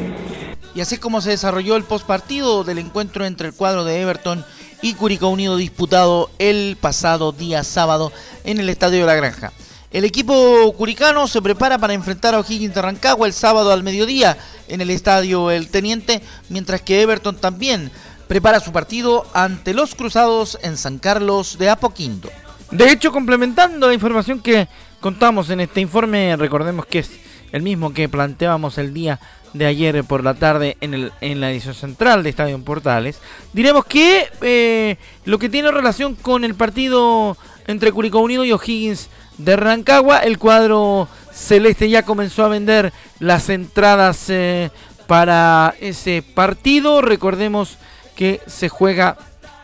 Y 0.74 0.80
así 0.80 0.98
como 0.98 1.20
se 1.20 1.30
desarrolló 1.30 1.76
el 1.76 1.84
postpartido 1.84 2.62
del 2.62 2.78
encuentro 2.78 3.24
entre 3.24 3.48
el 3.48 3.54
cuadro 3.54 3.84
de 3.84 4.00
Everton 4.00 4.44
y 4.84 4.92
Curicó 4.92 5.28
Unido 5.28 5.56
disputado 5.56 6.28
el 6.38 6.76
pasado 6.78 7.32
día 7.32 7.64
sábado 7.64 8.12
en 8.44 8.60
el 8.60 8.68
Estadio 8.68 9.00
de 9.00 9.06
la 9.06 9.14
Granja. 9.14 9.50
El 9.90 10.04
equipo 10.04 10.70
curicano 10.76 11.26
se 11.26 11.40
prepara 11.40 11.78
para 11.78 11.94
enfrentar 11.94 12.34
a 12.34 12.40
O'Higgins 12.40 12.74
de 12.74 12.82
Rancagua 12.82 13.26
el 13.26 13.32
sábado 13.32 13.72
al 13.72 13.82
mediodía 13.82 14.36
en 14.68 14.82
el 14.82 14.90
estadio 14.90 15.50
El 15.50 15.70
Teniente, 15.70 16.20
mientras 16.50 16.82
que 16.82 17.00
Everton 17.00 17.36
también 17.36 17.90
prepara 18.28 18.60
su 18.60 18.72
partido 18.72 19.26
ante 19.32 19.72
los 19.72 19.94
Cruzados 19.94 20.58
en 20.60 20.76
San 20.76 20.98
Carlos 20.98 21.56
de 21.56 21.70
Apoquindo. 21.70 22.28
De 22.70 22.90
hecho, 22.92 23.10
complementando 23.10 23.88
la 23.88 23.94
información 23.94 24.40
que 24.40 24.68
contamos 25.00 25.48
en 25.48 25.60
este 25.60 25.80
informe, 25.80 26.36
recordemos 26.36 26.84
que 26.84 26.98
es 26.98 27.10
el 27.52 27.62
mismo 27.62 27.94
que 27.94 28.10
planteábamos 28.10 28.76
el 28.76 28.92
día 28.92 29.18
de 29.54 29.66
ayer 29.66 30.04
por 30.04 30.22
la 30.22 30.34
tarde 30.34 30.76
en, 30.80 30.92
el, 30.92 31.12
en 31.20 31.40
la 31.40 31.50
edición 31.50 31.74
central 31.74 32.22
de 32.22 32.30
Estadio 32.30 32.58
Portales, 32.62 33.20
diremos 33.52 33.86
que 33.86 34.28
eh, 34.42 34.96
lo 35.24 35.38
que 35.38 35.48
tiene 35.48 35.70
relación 35.70 36.14
con 36.16 36.44
el 36.44 36.54
partido 36.54 37.36
entre 37.66 37.92
Curicó 37.92 38.18
Unido 38.18 38.44
y 38.44 38.52
O'Higgins 38.52 39.08
de 39.38 39.56
Rancagua. 39.56 40.18
El 40.18 40.38
cuadro 40.38 41.08
celeste 41.32 41.88
ya 41.88 42.02
comenzó 42.04 42.44
a 42.44 42.48
vender 42.48 42.92
las 43.20 43.48
entradas 43.48 44.28
eh, 44.28 44.70
para 45.06 45.74
ese 45.80 46.22
partido. 46.22 47.00
Recordemos 47.00 47.78
que 48.16 48.40
se 48.46 48.68
juega 48.68 49.16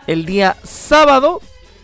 el 0.06 0.25
día 0.25 0.56
sábado 0.64 1.40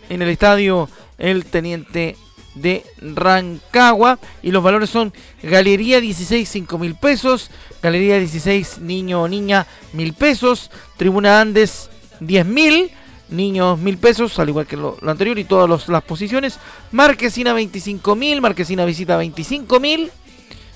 en 0.09 0.21
el 0.21 0.29
estadio 0.29 0.89
El 1.17 1.45
Teniente 1.45 2.15
de 2.61 2.83
Rancagua 3.01 4.19
y 4.41 4.51
los 4.51 4.63
valores 4.63 4.89
son 4.89 5.13
Galería 5.43 6.01
16 6.01 6.47
5 6.47 6.77
mil 6.77 6.95
pesos, 6.95 7.51
Galería 7.81 8.19
16 8.19 8.79
Niño 8.79 9.23
o 9.23 9.27
Niña 9.27 9.67
mil 9.93 10.13
pesos, 10.13 10.71
Tribuna 10.97 11.41
Andes 11.41 11.89
10 12.19 12.45
mil, 12.45 12.91
niños 13.29 13.79
mil 13.79 13.97
pesos, 13.97 14.39
al 14.39 14.49
igual 14.49 14.65
que 14.65 14.77
lo, 14.77 14.97
anterior 15.05 15.37
y 15.37 15.43
todas 15.43 15.87
las 15.89 16.03
posiciones. 16.03 16.59
Marquesina 16.91 17.53
25 17.53 18.15
mil, 18.15 18.41
Marquesina 18.41 18.85
visita 18.85 19.17
25 19.17 19.79
mil, 19.79 20.11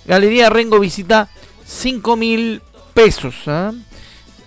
Galería 0.05 0.49
Rengo 0.49 0.79
visita 0.79 1.29
5 1.65 2.15
mil 2.15 2.61
pesos. 2.93 3.35
¿ah? 3.47 3.71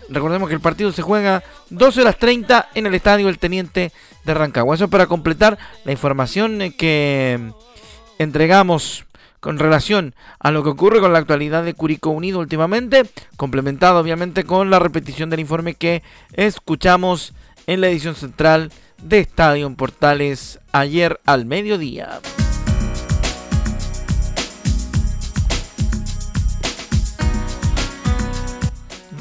Recordemos 0.09 0.49
que 0.49 0.55
el 0.55 0.61
partido 0.61 0.93
se 0.93 1.03
juega 1.03 1.43
12 1.71 2.03
horas 2.03 2.19
30 2.19 2.71
en 2.75 2.87
el 2.87 2.95
estadio 2.95 3.29
El 3.29 3.39
Teniente 3.39 3.93
de 4.25 4.35
Rancagua. 4.35 4.75
Eso 4.75 4.89
para 4.89 5.07
completar 5.07 5.59
la 5.85 5.93
información 5.93 6.59
que 6.77 7.53
entregamos 8.19 9.05
con 9.41 9.59
relación 9.59 10.15
a 10.39 10.51
lo 10.51 10.63
que 10.63 10.71
ocurre 10.71 11.01
con 11.01 11.13
la 11.13 11.19
actualidad 11.19 11.65
de 11.65 11.75
Curicó 11.75 12.11
Unido 12.11 12.39
últimamente, 12.39 13.03
complementado 13.37 14.01
obviamente 14.01 14.45
con 14.45 14.71
la 14.71 14.79
repetición 14.79 15.29
del 15.29 15.41
informe 15.41 15.75
que 15.75 16.03
escuchamos 16.33 17.35
en 17.67 17.83
la 17.83 17.89
edición 17.89 18.15
central 18.15 18.73
de 19.03 19.19
Estadio 19.19 19.71
Portales 19.75 20.61
ayer 20.73 21.21
al 21.27 21.45
mediodía. 21.45 22.21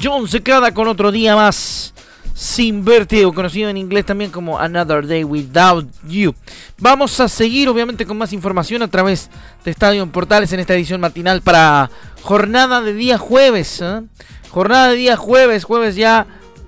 John 0.04 0.28
se 0.28 0.42
queda 0.42 0.74
con 0.74 0.86
otro 0.86 1.10
día 1.10 1.34
más 1.34 1.94
sin 2.34 2.84
verte, 2.84 3.22
conocido 3.34 3.70
en 3.70 3.78
inglés 3.78 4.04
también 4.04 4.30
como 4.30 4.58
Another 4.58 5.06
Day 5.06 5.24
Without 5.24 5.88
You. 6.06 6.34
Vamos 6.76 7.18
a 7.20 7.28
seguir 7.28 7.70
obviamente 7.70 8.04
con 8.04 8.18
más 8.18 8.34
información 8.34 8.82
a 8.82 8.88
través 8.88 9.30
de 9.64 9.70
Estadio 9.70 10.06
Portales 10.12 10.52
en 10.52 10.60
esta 10.60 10.74
edición 10.74 11.00
matinal 11.00 11.40
para 11.40 11.90
jornada 12.20 12.82
de 12.82 12.92
día 12.92 13.16
jueves. 13.16 13.80
¿eh? 13.80 14.02
Jornada 14.50 14.90
de 14.90 14.96
día 14.96 15.16
jueves, 15.16 15.64
jueves 15.64 15.96
ya 15.96 16.26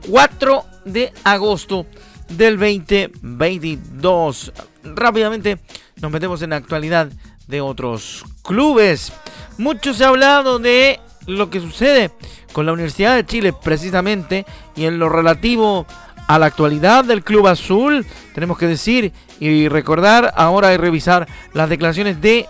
4 0.08 0.64
de 0.86 1.12
agosto 1.22 1.84
del 2.30 2.58
2022. 2.58 4.50
Rápidamente 4.82 5.58
nos 6.00 6.10
metemos 6.10 6.40
en 6.40 6.50
la 6.50 6.56
actualidad 6.56 7.10
de 7.48 7.60
otros 7.60 8.24
clubes. 8.42 9.12
Mucho 9.58 9.92
se 9.92 10.04
ha 10.04 10.08
hablado 10.08 10.58
de 10.58 11.00
lo 11.26 11.50
que 11.50 11.60
sucede 11.60 12.12
con 12.56 12.64
la 12.64 12.72
Universidad 12.72 13.14
de 13.14 13.26
Chile 13.26 13.52
precisamente 13.52 14.46
y 14.74 14.86
en 14.86 14.98
lo 14.98 15.10
relativo 15.10 15.84
a 16.26 16.38
la 16.38 16.46
actualidad 16.46 17.04
del 17.04 17.22
Club 17.22 17.48
Azul. 17.48 18.06
Tenemos 18.34 18.56
que 18.56 18.66
decir 18.66 19.12
y 19.38 19.68
recordar 19.68 20.32
ahora 20.34 20.72
y 20.72 20.78
revisar 20.78 21.28
las 21.52 21.68
declaraciones 21.68 22.22
de 22.22 22.46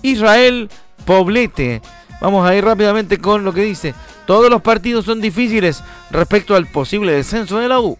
Israel 0.00 0.70
Poblete. 1.04 1.82
Vamos 2.22 2.48
a 2.48 2.54
ir 2.54 2.64
rápidamente 2.64 3.18
con 3.18 3.44
lo 3.44 3.52
que 3.52 3.64
dice. 3.64 3.94
Todos 4.26 4.48
los 4.48 4.62
partidos 4.62 5.04
son 5.04 5.20
difíciles 5.20 5.84
respecto 6.10 6.56
al 6.56 6.64
posible 6.64 7.12
descenso 7.12 7.58
de 7.58 7.68
la 7.68 7.80
U. 7.80 7.98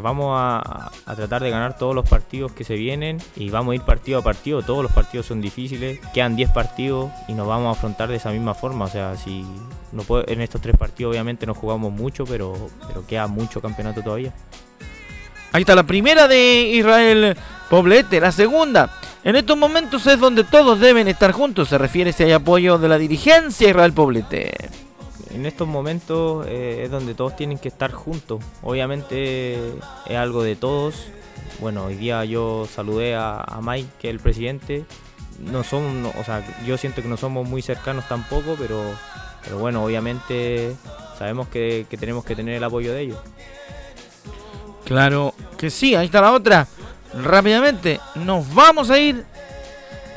vamos 0.00 0.34
a, 0.34 0.90
tratar 1.14 1.42
de 1.42 1.50
ganar 1.50 1.76
todos 1.76 1.94
los 1.94 2.08
partidos 2.08 2.52
que 2.52 2.64
se 2.64 2.74
vienen 2.74 3.18
y 3.36 3.50
vamos 3.50 3.72
a 3.72 3.74
ir 3.76 3.82
partido 3.82 4.20
a 4.20 4.22
partido. 4.22 4.62
Todos 4.62 4.82
los 4.82 4.92
partidos 4.92 5.26
son 5.26 5.40
difíciles. 5.40 6.00
Quedan 6.14 6.36
10 6.36 6.50
partidos 6.50 7.10
y 7.28 7.34
nos 7.34 7.46
vamos 7.46 7.68
a 7.68 7.78
afrontar 7.78 8.08
de 8.08 8.16
esa 8.16 8.30
misma 8.30 8.54
forma. 8.54 8.86
O 8.86 8.88
sea, 8.88 9.16
si 9.16 9.44
no 9.92 10.02
en 10.26 10.40
estos 10.40 10.60
tres 10.60 10.76
partidos 10.76 11.12
obviamente 11.12 11.46
no 11.46 11.54
jugamos 11.54 11.92
mucho, 11.92 12.24
pero, 12.24 12.54
pero 12.86 13.06
queda 13.06 13.26
mucho 13.26 13.60
campeonato 13.60 14.02
todavía. 14.02 14.32
Ahí 15.52 15.62
está 15.62 15.74
la 15.74 15.82
primera 15.82 16.28
de 16.28 16.70
Israel 16.72 17.36
Poblete. 17.68 18.20
La 18.20 18.32
segunda. 18.32 18.90
En 19.24 19.36
estos 19.36 19.56
momentos 19.56 20.06
es 20.06 20.18
donde 20.18 20.44
todos 20.44 20.80
deben 20.80 21.06
estar 21.06 21.32
juntos. 21.32 21.68
Se 21.68 21.78
refiere 21.78 22.12
si 22.12 22.24
hay 22.24 22.32
apoyo 22.32 22.78
de 22.78 22.88
la 22.88 22.98
dirigencia 22.98 23.68
Israel 23.68 23.92
Poblete 23.92 24.81
en 25.34 25.46
estos 25.46 25.66
momentos 25.66 26.46
eh, 26.48 26.82
es 26.84 26.90
donde 26.90 27.14
todos 27.14 27.36
tienen 27.36 27.58
que 27.58 27.68
estar 27.68 27.92
juntos. 27.92 28.42
Obviamente 28.62 29.54
es 30.06 30.16
algo 30.16 30.42
de 30.42 30.56
todos. 30.56 31.06
Bueno, 31.60 31.84
hoy 31.86 31.94
día 31.96 32.24
yo 32.24 32.66
saludé 32.72 33.14
a, 33.14 33.60
Mike, 33.62 33.88
que 34.00 34.08
es 34.08 34.14
el 34.14 34.20
presidente. 34.20 34.84
No 35.38 35.64
son, 35.64 36.06
o 36.06 36.24
sea, 36.24 36.44
yo 36.66 36.76
siento 36.76 37.02
que 37.02 37.08
no 37.08 37.16
somos 37.16 37.48
muy 37.48 37.62
cercanos 37.62 38.06
tampoco, 38.08 38.56
pero, 38.58 38.82
pero 39.42 39.58
bueno, 39.58 39.84
obviamente 39.84 40.74
sabemos 41.18 41.48
que, 41.48 41.86
tenemos 41.98 42.24
que 42.24 42.36
tener 42.36 42.56
el 42.56 42.64
apoyo 42.64 42.92
de 42.92 43.02
ellos. 43.02 43.18
Claro 44.84 45.34
que 45.56 45.70
sí, 45.70 45.94
ahí 45.94 46.06
está 46.06 46.20
la 46.20 46.32
otra. 46.32 46.66
Rápidamente, 47.22 48.00
nos 48.16 48.52
vamos 48.54 48.90
a 48.90 48.98
ir 48.98 49.24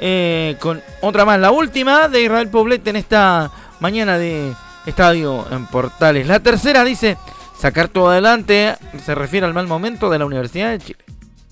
eh, 0.02 0.58
con 0.60 0.82
otra 1.02 1.26
más, 1.26 1.40
la 1.40 1.52
última 1.52 2.08
de 2.08 2.24
Israel 2.24 2.50
Poblete 2.50 2.90
en 2.90 2.96
esta 2.98 3.52
mañana 3.80 4.18
de 4.18 4.54
estadio 4.86 5.46
en 5.52 5.66
Portales. 5.68 6.28
La 6.28 6.40
tercera 6.40 6.84
dice, 6.84 7.18
sacar 7.58 7.88
todo 7.88 8.10
adelante, 8.10 8.76
se 9.04 9.16
refiere 9.16 9.46
al 9.46 9.54
mal 9.54 9.68
momento 9.68 10.10
de 10.10 10.20
la 10.20 10.26
Universidad 10.26 10.72
de 10.72 10.80
Chile. 10.80 11.00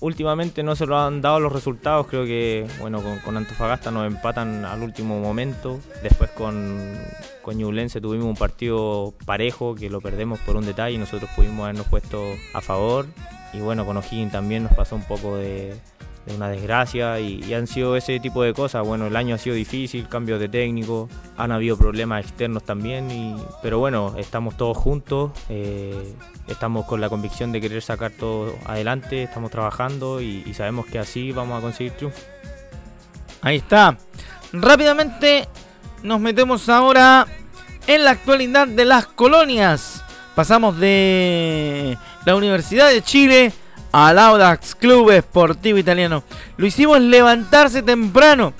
Últimamente 0.00 0.62
no 0.62 0.76
se 0.76 0.84
lo 0.84 0.98
han 0.98 1.22
dado 1.22 1.40
los 1.40 1.52
resultados, 1.52 2.06
creo 2.06 2.24
que 2.24 2.66
bueno 2.78 3.02
con, 3.24 3.36
Antofagasta 3.36 3.90
nos 3.90 4.06
empatan 4.06 4.66
al 4.66 4.82
último 4.82 5.18
momento, 5.18 5.80
después 6.02 6.30
con, 6.30 6.78
con 7.40 7.56
tuvimos 7.56 8.26
un 8.26 8.36
partido 8.36 9.14
parejo 9.24 9.74
que 9.74 9.88
lo 9.88 10.02
perdemos 10.02 10.40
por 10.40 10.56
un 10.56 10.66
detalle 10.66 10.96
y 10.96 10.98
nosotros 10.98 11.30
pudimos 11.34 11.64
habernos 11.64 11.86
puesto 11.86 12.22
a 12.52 12.60
favor 12.60 13.06
y 13.54 13.60
bueno 13.60 13.86
con 13.86 13.96
O'Higgins 13.96 14.32
también 14.32 14.64
nos 14.64 14.74
pasó 14.74 14.94
un 14.94 15.04
poco 15.04 15.36
de, 15.36 15.74
una 16.26 16.48
desgracia 16.48 17.20
y, 17.20 17.52
han 17.54 17.66
sido 17.66 17.96
ese 17.96 18.18
tipo 18.20 18.42
de 18.42 18.54
cosas. 18.54 18.86
Bueno, 18.86 19.06
el 19.06 19.16
año 19.16 19.34
ha 19.34 19.38
sido 19.38 19.54
difícil, 19.56 20.08
cambios 20.08 20.40
de 20.40 20.48
técnico, 20.48 21.08
han 21.36 21.52
habido 21.52 21.76
problemas 21.76 22.24
externos 22.24 22.64
también, 22.64 23.36
pero 23.62 23.78
bueno, 23.78 24.14
estamos 24.18 24.56
todos 24.56 24.76
juntos, 24.76 25.32
eh, 25.48 26.14
estamos 26.48 26.86
con 26.86 27.00
la 27.00 27.08
convicción 27.08 27.52
de 27.52 27.60
querer 27.60 27.82
sacar 27.82 28.12
todo 28.12 28.54
adelante, 28.66 29.24
estamos 29.24 29.50
trabajando 29.50 30.20
y, 30.20 30.42
y 30.46 30.54
sabemos 30.54 30.86
que 30.86 30.98
así 30.98 31.32
vamos 31.32 31.58
a 31.58 31.60
conseguir 31.60 31.92
triunfo. 31.92 32.20
Ahí 33.42 33.56
está. 33.56 33.98
Rápidamente 34.52 35.48
nos 36.02 36.20
metemos 36.20 36.68
ahora 36.68 37.26
en 37.86 38.04
la 38.04 38.12
actualidad 38.12 38.66
de 38.66 38.84
las 38.84 39.06
colonias. 39.06 40.02
Pasamos 40.34 40.78
de 40.78 41.96
la 42.24 42.34
Universidad 42.34 42.88
de 42.88 43.02
Chile 43.02 43.52
al 43.94 44.18
Audax 44.18 44.74
Club 44.74 45.10
Esportivo 45.10 45.78
Italiano. 45.78 46.24
Lo 46.56 46.66
hicimos 46.66 47.00
levantarse 47.00 47.80
temprano. 47.80 48.52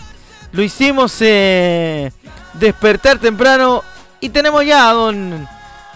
Lo 0.52 0.62
hicimos 0.62 1.16
eh, 1.20 2.12
despertar 2.52 3.18
temprano. 3.18 3.82
Y 4.20 4.28
tenemos 4.28 4.64
ya 4.64 4.88
a 4.88 4.92
don 4.92 5.48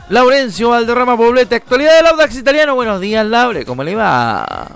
Laurencio 0.09 0.71
Valderrama 0.71 1.16
Poblete. 1.16 1.54
Actualidad 1.54 1.95
del 1.95 2.07
Audax 2.07 2.35
Italiano. 2.35 2.75
Buenos 2.75 3.00
días, 3.00 3.25
Laure. 3.25 3.64
¿Cómo 3.64 3.85
le 3.85 3.95
va? 3.95 4.71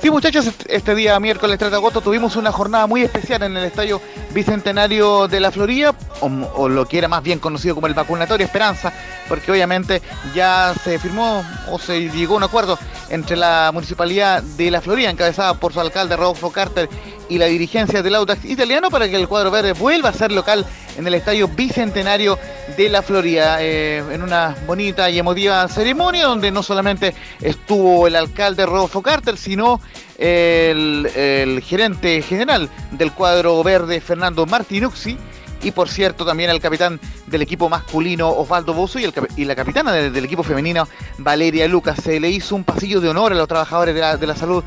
Sí, 0.00 0.10
muchachos, 0.10 0.50
este 0.66 0.94
día 0.94 1.20
miércoles 1.20 1.58
3 1.58 1.70
de 1.70 1.76
agosto 1.76 2.00
tuvimos 2.00 2.34
una 2.36 2.50
jornada 2.50 2.86
muy 2.86 3.02
especial 3.02 3.42
en 3.42 3.54
el 3.54 3.64
Estadio 3.64 4.00
Bicentenario 4.32 5.28
de 5.28 5.40
la 5.40 5.50
Florida, 5.50 5.94
o, 6.22 6.70
lo 6.70 6.86
que 6.86 6.96
era 6.96 7.06
más 7.06 7.22
bien 7.22 7.38
conocido 7.38 7.74
como 7.74 7.86
el 7.86 7.92
Vacunatorio 7.92 8.46
Esperanza, 8.46 8.94
porque 9.28 9.52
obviamente 9.52 10.00
ya 10.34 10.72
se 10.82 10.98
firmó 10.98 11.44
o 11.70 11.78
se 11.78 12.08
llegó 12.08 12.32
a 12.32 12.36
un 12.38 12.44
acuerdo 12.44 12.78
entre 13.10 13.36
la 13.36 13.72
Municipalidad 13.74 14.42
de 14.42 14.70
la 14.70 14.80
Florida, 14.80 15.10
encabezada 15.10 15.52
por 15.52 15.74
su 15.74 15.80
alcalde 15.80 16.16
Rodolfo 16.16 16.50
Carter, 16.50 16.88
y 17.30 17.38
la 17.38 17.46
dirigencia 17.46 18.02
del 18.02 18.16
Audax 18.16 18.44
italiano 18.44 18.90
para 18.90 19.08
que 19.08 19.16
el 19.16 19.28
cuadro 19.28 19.50
verde 19.50 19.72
vuelva 19.72 20.10
a 20.10 20.12
ser 20.12 20.32
local 20.32 20.66
en 20.98 21.06
el 21.06 21.14
Estadio 21.14 21.48
Bicentenario 21.48 22.38
de 22.76 22.88
la 22.88 23.00
Florida, 23.02 23.58
eh, 23.60 24.02
en 24.10 24.22
una 24.22 24.56
bonita 24.66 25.08
y 25.08 25.18
emotiva 25.18 25.66
ceremonia 25.68 26.26
donde 26.26 26.50
no 26.50 26.62
solamente 26.62 27.14
estuvo 27.40 28.06
el 28.06 28.16
alcalde 28.16 28.66
Rodolfo 28.66 29.00
Carter, 29.00 29.36
sino 29.36 29.80
el, 30.18 31.08
el 31.14 31.62
gerente 31.62 32.20
general 32.20 32.68
del 32.90 33.12
cuadro 33.12 33.62
verde, 33.62 34.00
Fernando 34.00 34.44
Martinucci, 34.44 35.16
y 35.62 35.70
por 35.72 35.88
cierto 35.88 36.24
también 36.24 36.50
el 36.50 36.60
capitán 36.60 37.00
del 37.26 37.42
equipo 37.42 37.68
masculino 37.68 38.30
Osvaldo 38.30 38.74
Bozo 38.74 38.98
y, 38.98 39.12
y 39.36 39.44
la 39.44 39.54
capitana 39.54 39.92
del, 39.92 40.24
equipo 40.24 40.42
femenino 40.42 40.88
Valeria 41.18 41.68
Lucas. 41.68 41.98
Se 42.02 42.18
le 42.18 42.30
hizo 42.30 42.56
un 42.56 42.64
pasillo 42.64 43.00
de 43.00 43.08
honor 43.08 43.32
a 43.32 43.34
los 43.34 43.48
trabajadores 43.48 43.94
de 43.94 44.26
la, 44.26 44.36
salud 44.36 44.64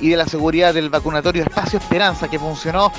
y 0.00 0.10
de 0.10 0.16
la 0.16 0.26
seguridad 0.26 0.74
del 0.74 0.90
vacunatorio 0.90 1.42
Espacio 1.42 1.78
Esperanza 1.78 2.28
que 2.28 2.38
funcionó 2.38 2.92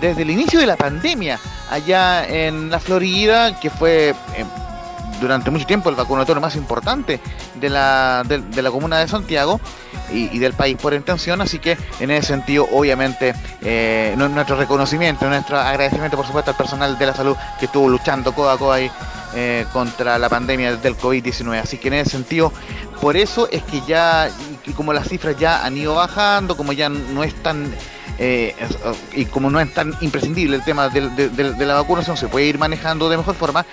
desde 0.00 0.22
el 0.22 0.30
inicio 0.30 0.60
de 0.60 0.66
la 0.66 0.76
pandemia 0.76 1.38
allá 1.70 2.26
en 2.26 2.70
la 2.70 2.78
Florida, 2.78 3.58
que 3.60 3.70
fue... 3.70 4.10
Eh, 4.36 4.44
durante 5.20 5.50
mucho 5.50 5.66
tiempo 5.66 5.90
el 5.90 5.96
vacunatorio 5.96 6.40
más 6.40 6.56
importante 6.56 7.20
de 7.56 7.70
la, 7.70 8.22
de, 8.24 8.62
la 8.62 8.70
comuna 8.70 8.98
de 8.98 9.08
Santiago 9.08 9.60
y, 10.12 10.38
del 10.38 10.54
país 10.54 10.76
por 10.76 10.94
intención, 10.94 11.40
así 11.40 11.58
que 11.58 11.76
en 12.00 12.10
ese 12.10 12.28
sentido 12.28 12.66
obviamente 12.72 13.34
eh, 13.62 14.14
nuestro 14.16 14.56
reconocimiento, 14.56 15.28
nuestro 15.28 15.58
agradecimiento 15.58 16.16
por 16.16 16.26
supuesto 16.26 16.50
al 16.50 16.56
personal 16.56 16.96
de 16.98 17.06
la 17.06 17.14
salud 17.14 17.36
que 17.58 17.66
estuvo 17.66 17.88
luchando 17.88 18.32
codo 18.32 18.50
a 18.50 18.58
codo 18.58 18.72
ahí 18.72 18.90
eh, 19.34 19.66
contra 19.72 20.18
la 20.18 20.28
pandemia 20.28 20.76
del 20.76 20.96
COVID-19, 20.96 21.60
así 21.60 21.78
que 21.78 21.88
en 21.88 21.94
ese 21.94 22.10
sentido 22.10 22.52
por 23.00 23.16
eso 23.16 23.48
es 23.50 23.62
que 23.62 23.80
ya, 23.86 24.28
y 24.68 24.72
como 24.74 24.92
las 24.92 25.08
cifras 25.08 25.36
ya 25.38 25.64
han 25.64 25.76
ido 25.76 25.94
bajando, 25.94 26.56
como 26.56 26.72
ya 26.72 26.88
no 26.88 27.24
es 27.24 27.34
tan... 27.42 27.72
Eh, 28.18 28.54
y 29.12 29.26
como 29.26 29.50
no 29.50 29.60
es 29.60 29.72
tan 29.72 29.94
imprescindible 30.00 30.56
el 30.56 30.64
tema 30.64 30.88
de, 30.88 31.08
de 31.28 31.66
la 31.66 31.74
vacunación, 31.74 32.16
se 32.16 32.28
puede 32.28 32.46
ir 32.46 32.58
manejando 32.58 33.08
de 33.08 33.16
mejor 33.16 33.34
forma. 33.34 33.64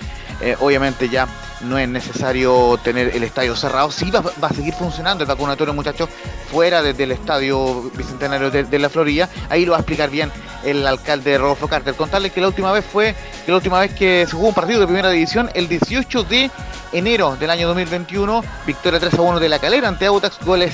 Eh, 0.42 0.56
obviamente 0.60 1.08
ya 1.08 1.28
no 1.62 1.78
es 1.78 1.88
necesario 1.88 2.78
tener 2.84 3.16
el 3.16 3.24
estadio 3.24 3.56
cerrado. 3.56 3.92
Sí 3.92 4.12
va, 4.12 4.24
a 4.42 4.54
seguir 4.54 4.74
funcionando 4.74 5.24
el 5.24 5.28
vacunatorio, 5.28 5.74
muchachos, 5.74 6.10
fuera 6.52 6.82
del 6.82 7.12
estadio 7.12 7.90
bicentenario 7.96 8.52
de, 8.52 8.80
la 8.80 8.90
Florida. 8.90 9.30
Ahí 9.50 9.66
lo 9.66 9.72
va 9.72 9.78
a 9.78 9.82
explicar 9.82 10.10
bien 10.10 10.32
el 10.64 10.86
alcalde 10.86 11.38
Rodolfo 11.38 11.68
Carter. 11.68 11.96
Contarles 11.96 12.32
que 12.34 12.42
la 12.42 12.48
última 12.48 12.72
vez 12.72 12.86
fue 12.86 13.16
que 13.46 13.52
la 13.52 13.58
última 13.58 13.80
vez 13.80 13.94
que 13.94 14.26
se 14.28 14.34
jugó 14.34 14.50
un 14.50 14.54
partido 14.54 14.80
de 14.80 14.88
primera 14.88 15.10
división, 15.10 15.50
el 15.54 15.68
18 15.68 16.24
de 16.24 16.52
enero 16.92 17.38
del 17.38 17.50
año 17.50 17.68
2021, 17.68 18.44
victoria 18.68 19.00
3 19.00 19.14
a 19.14 19.22
1 19.22 19.40
de 19.40 19.50
la 19.50 19.60
calera 19.60 19.88
ante 19.88 20.06
Autax, 20.06 20.40
goles 20.46 20.74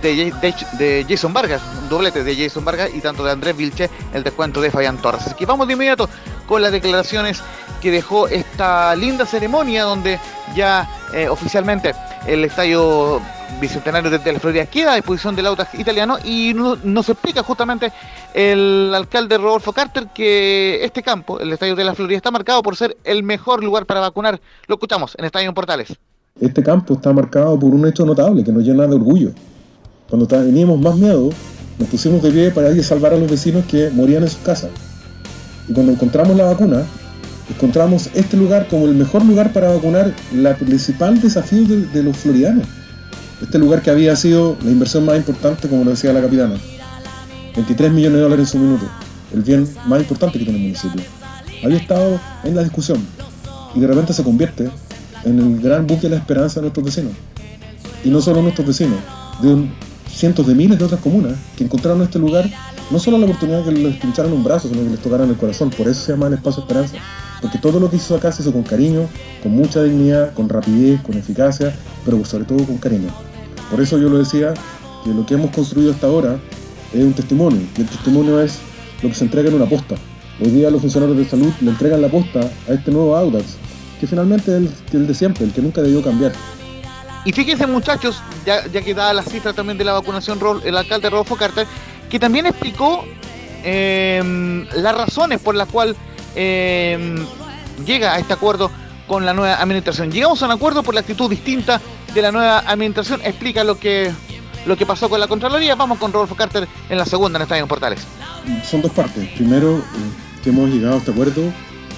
de, 0.00 1.04
Jason 1.08 1.32
Vargas, 1.32 1.62
doblete 1.88 2.24
de 2.24 2.36
Jason 2.36 2.64
Vargas 2.64 2.90
tanto 3.02 3.24
de 3.24 3.32
Andrés 3.32 3.56
Vilche, 3.56 3.90
el 4.14 4.22
descuento 4.22 4.60
de 4.60 4.70
Fabián 4.70 4.98
Torres. 4.98 5.26
Así 5.26 5.34
que 5.34 5.46
vamos 5.46 5.66
de 5.66 5.74
inmediato 5.74 6.08
con 6.46 6.62
las 6.62 6.72
declaraciones 6.72 7.42
que 7.80 7.90
dejó 7.90 8.28
esta 8.28 8.94
linda 8.94 9.26
ceremonia 9.26 9.82
donde 9.84 10.18
ya 10.54 10.88
eh, 11.12 11.28
oficialmente 11.28 11.92
el 12.26 12.44
estadio 12.44 13.20
bicentenario 13.60 14.10
de, 14.10 14.32
la 14.32 14.40
Florida 14.40 14.66
queda 14.66 14.92
a 14.92 14.96
disposición 14.96 15.36
del 15.36 15.46
Audax 15.46 15.74
italiano 15.78 16.18
y 16.24 16.54
nos 16.54 17.08
explica 17.08 17.42
justamente 17.42 17.92
el 18.34 18.92
alcalde 18.94 19.38
Rodolfo 19.38 19.72
Carter 19.72 20.08
que 20.14 20.84
este 20.84 21.02
campo, 21.02 21.38
el 21.38 21.52
estadio 21.52 21.76
de 21.76 21.84
la 21.84 21.94
Florida, 21.94 22.16
está 22.16 22.30
marcado 22.30 22.62
por 22.62 22.76
ser 22.76 22.96
el 23.04 23.22
mejor 23.22 23.62
lugar 23.62 23.86
para 23.86 24.00
vacunar. 24.00 24.40
Lo 24.66 24.76
escuchamos 24.76 25.14
en 25.18 25.24
Estadio 25.24 25.52
Portales. 25.52 25.94
Este 26.40 26.62
campo 26.62 26.94
está 26.94 27.12
marcado 27.12 27.58
por 27.58 27.74
un 27.74 27.86
hecho 27.86 28.06
notable 28.06 28.42
que 28.42 28.52
nos 28.52 28.62
llena 28.62 28.86
de 28.86 28.94
orgullo. 28.94 29.32
Cuando 30.08 30.26
teníamos 30.26 30.80
más 30.80 30.96
miedo, 30.96 31.30
nos 31.78 31.88
pusimos 31.88 32.22
de 32.22 32.30
pie 32.30 32.50
para 32.50 32.70
ir 32.70 32.80
a 32.80 32.84
salvar 32.84 33.12
a 33.12 33.16
los 33.16 33.30
vecinos 33.30 33.64
que 33.66 33.90
morían 33.90 34.22
en 34.22 34.28
sus 34.28 34.40
casas. 34.40 34.70
Y 35.68 35.72
cuando 35.72 35.92
encontramos 35.92 36.36
la 36.36 36.44
vacuna, 36.44 36.82
encontramos 37.48 38.08
este 38.14 38.36
lugar 38.36 38.68
como 38.68 38.86
el 38.86 38.94
mejor 38.94 39.24
lugar 39.24 39.52
para 39.52 39.70
vacunar 39.70 40.12
la 40.34 40.56
principal 40.56 41.20
desafío 41.20 41.64
de, 41.66 42.02
los 42.02 42.16
floridanos. 42.16 42.66
Este 43.40 43.58
lugar 43.58 43.82
que 43.82 43.90
había 43.90 44.14
sido 44.16 44.56
la 44.62 44.70
inversión 44.70 45.04
más 45.04 45.16
importante, 45.16 45.68
como 45.68 45.84
lo 45.84 45.90
decía 45.90 46.12
la 46.12 46.20
capitana. 46.20 46.54
23 47.56 47.92
millones 47.92 48.16
de 48.16 48.22
dólares 48.22 48.46
en 48.46 48.52
su 48.52 48.58
minuto. 48.58 48.86
El 49.34 49.42
bien 49.42 49.68
más 49.86 50.00
importante 50.00 50.38
que 50.38 50.44
tiene 50.44 50.58
el 50.58 50.66
municipio. 50.66 51.02
Había 51.64 51.78
estado 51.78 52.20
en 52.44 52.56
la 52.56 52.62
discusión 52.62 53.04
y 53.74 53.80
de 53.80 53.86
repente 53.86 54.12
se 54.12 54.22
convierte 54.22 54.68
en 55.24 55.38
el 55.38 55.60
gran 55.60 55.86
buque 55.86 56.02
de 56.02 56.10
la 56.10 56.16
esperanza 56.16 56.56
de 56.56 56.62
nuestros 56.62 56.84
vecinos. 56.84 57.12
Y 58.04 58.10
no 58.10 58.20
solo 58.20 58.42
nuestros 58.42 58.66
vecinos, 58.66 58.98
cientos 60.12 60.46
de 60.46 60.54
miles 60.54 60.78
de 60.78 60.84
otras 60.84 61.00
comunas 61.00 61.34
que 61.56 61.64
encontraron 61.64 62.02
este 62.02 62.18
lugar 62.18 62.48
no 62.90 62.98
solo 62.98 63.18
la 63.18 63.24
oportunidad 63.24 63.64
de 63.64 63.72
que 63.72 63.80
les 63.80 63.96
pincharan 63.96 64.32
un 64.32 64.44
brazo, 64.44 64.68
sino 64.68 64.82
que 64.82 64.90
les 64.90 65.00
tocaran 65.00 65.28
el 65.28 65.36
corazón. 65.36 65.70
Por 65.70 65.88
eso 65.88 66.04
se 66.04 66.12
llama 66.12 66.26
el 66.26 66.34
espacio 66.34 66.62
esperanza 66.62 66.96
porque 67.42 67.58
todo 67.58 67.80
lo 67.80 67.90
que 67.90 67.96
hizo 67.96 68.14
acá 68.14 68.30
se 68.30 68.42
hizo 68.42 68.52
con 68.52 68.62
cariño, 68.62 69.08
con 69.42 69.52
mucha 69.52 69.82
dignidad, 69.82 70.32
con 70.32 70.48
rapidez, 70.48 71.00
con 71.02 71.16
eficacia, 71.16 71.74
pero 72.04 72.24
sobre 72.24 72.44
todo 72.44 72.64
con 72.64 72.78
cariño. 72.78 73.08
Por 73.68 73.80
eso 73.80 73.98
yo 73.98 74.08
lo 74.08 74.18
decía, 74.18 74.54
que 75.04 75.10
lo 75.12 75.26
que 75.26 75.34
hemos 75.34 75.50
construido 75.50 75.92
hasta 75.92 76.06
ahora 76.06 76.38
es 76.92 77.02
un 77.02 77.12
testimonio, 77.12 77.60
y 77.76 77.80
el 77.80 77.88
testimonio 77.88 78.40
es 78.40 78.58
lo 79.02 79.08
que 79.08 79.14
se 79.14 79.24
entrega 79.24 79.48
en 79.48 79.56
una 79.56 79.66
posta. 79.66 79.96
Hoy 80.40 80.50
día 80.50 80.70
los 80.70 80.80
funcionarios 80.80 81.18
de 81.18 81.24
salud 81.28 81.52
le 81.60 81.70
entregan 81.70 82.00
la 82.00 82.08
posta 82.08 82.40
a 82.68 82.72
este 82.72 82.92
nuevo 82.92 83.16
Audax, 83.16 83.56
que 84.00 84.06
finalmente 84.06 84.56
es 84.56 84.94
el, 84.94 85.06
de 85.06 85.14
siempre, 85.14 85.44
el 85.44 85.52
que 85.52 85.62
nunca 85.62 85.82
debió 85.82 86.00
cambiar. 86.00 86.32
Y 87.24 87.32
fíjense 87.32 87.66
muchachos, 87.66 88.20
ya, 88.44 88.66
ya 88.66 88.82
que 88.82 88.94
dada 88.94 89.12
la 89.12 89.22
cifra 89.22 89.52
también 89.52 89.78
de 89.78 89.84
la 89.84 89.92
vacunación, 89.92 90.40
el 90.64 90.76
alcalde 90.76 91.08
Rodolfo 91.08 91.36
Carter, 91.36 91.66
que 92.10 92.18
también 92.18 92.46
explicó 92.46 93.04
eh, 93.64 94.66
las 94.74 94.94
razones 94.94 95.40
por 95.40 95.54
las 95.54 95.68
cuales 95.68 95.96
eh, 96.34 97.24
llega 97.86 98.14
a 98.14 98.18
este 98.18 98.32
acuerdo 98.32 98.70
con 99.06 99.24
la 99.24 99.34
nueva 99.34 99.56
administración. 99.56 100.10
Llegamos 100.10 100.42
a 100.42 100.46
un 100.46 100.52
acuerdo 100.52 100.82
por 100.82 100.94
la 100.94 101.00
actitud 101.00 101.30
distinta 101.30 101.80
de 102.12 102.22
la 102.22 102.32
nueva 102.32 102.60
administración. 102.60 103.20
Explica 103.24 103.64
lo 103.64 103.78
que 103.78 104.12
lo 104.66 104.76
que 104.76 104.86
pasó 104.86 105.08
con 105.08 105.20
la 105.20 105.26
Contraloría. 105.26 105.74
Vamos 105.74 105.98
con 105.98 106.12
Rodolfo 106.12 106.34
Carter 106.34 106.68
en 106.88 106.98
la 106.98 107.04
segunda 107.04 107.38
en 107.38 107.42
Estadio 107.42 107.66
Portales. 107.66 108.06
Son 108.68 108.80
dos 108.80 108.92
partes. 108.92 109.28
Primero, 109.30 109.78
eh, 109.78 109.82
que 110.42 110.50
hemos 110.50 110.70
llegado 110.70 110.94
a 110.94 110.98
este 110.98 111.10
acuerdo 111.10 111.52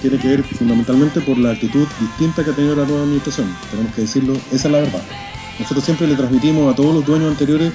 tiene 0.09 0.21
que 0.21 0.27
ver 0.27 0.43
fundamentalmente 0.43 1.19
por 1.21 1.35
la 1.37 1.51
actitud 1.51 1.87
distinta 1.99 2.43
que 2.43 2.51
ha 2.51 2.53
tenido 2.53 2.75
la 2.75 2.85
nueva 2.85 3.03
administración. 3.03 3.47
Tenemos 3.71 3.93
que 3.95 4.01
decirlo, 4.01 4.33
esa 4.51 4.67
es 4.67 4.71
la 4.71 4.79
verdad. 4.79 5.01
Nosotros 5.59 5.83
siempre 5.83 6.05
le 6.05 6.15
transmitimos 6.15 6.71
a 6.71 6.75
todos 6.75 6.93
los 6.93 7.05
dueños 7.05 7.31
anteriores 7.31 7.73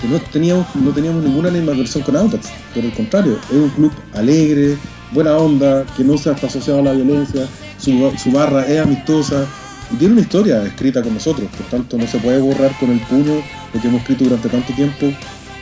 que 0.00 0.08
no 0.08 0.18
teníamos, 0.18 0.66
no 0.74 0.90
teníamos 0.92 1.22
ninguna 1.22 1.50
versión 1.50 2.02
con 2.02 2.16
Audax. 2.16 2.48
Por 2.74 2.82
el 2.82 2.92
contrario, 2.92 3.38
es 3.50 3.56
un 3.56 3.68
club 3.70 3.92
alegre, 4.14 4.78
buena 5.12 5.36
onda, 5.36 5.84
que 5.96 6.02
no 6.02 6.16
se 6.16 6.30
está 6.30 6.46
asociado 6.46 6.80
a 6.80 6.82
la 6.82 6.92
violencia, 6.92 7.46
su, 7.78 8.30
barra 8.32 8.66
es 8.66 8.80
amistosa 8.80 9.46
y 9.92 9.96
tiene 9.96 10.14
una 10.14 10.22
historia 10.22 10.62
escrita 10.64 11.02
con 11.02 11.12
nosotros, 11.12 11.46
por 11.56 11.66
tanto 11.66 11.98
no 11.98 12.06
se 12.06 12.18
puede 12.18 12.40
borrar 12.40 12.72
con 12.80 12.90
el 12.90 13.00
puño 13.00 13.42
lo 13.74 13.80
que 13.80 13.88
hemos 13.88 14.00
escrito 14.00 14.24
durante 14.24 14.48
tanto 14.48 14.72
tiempo, 14.72 15.12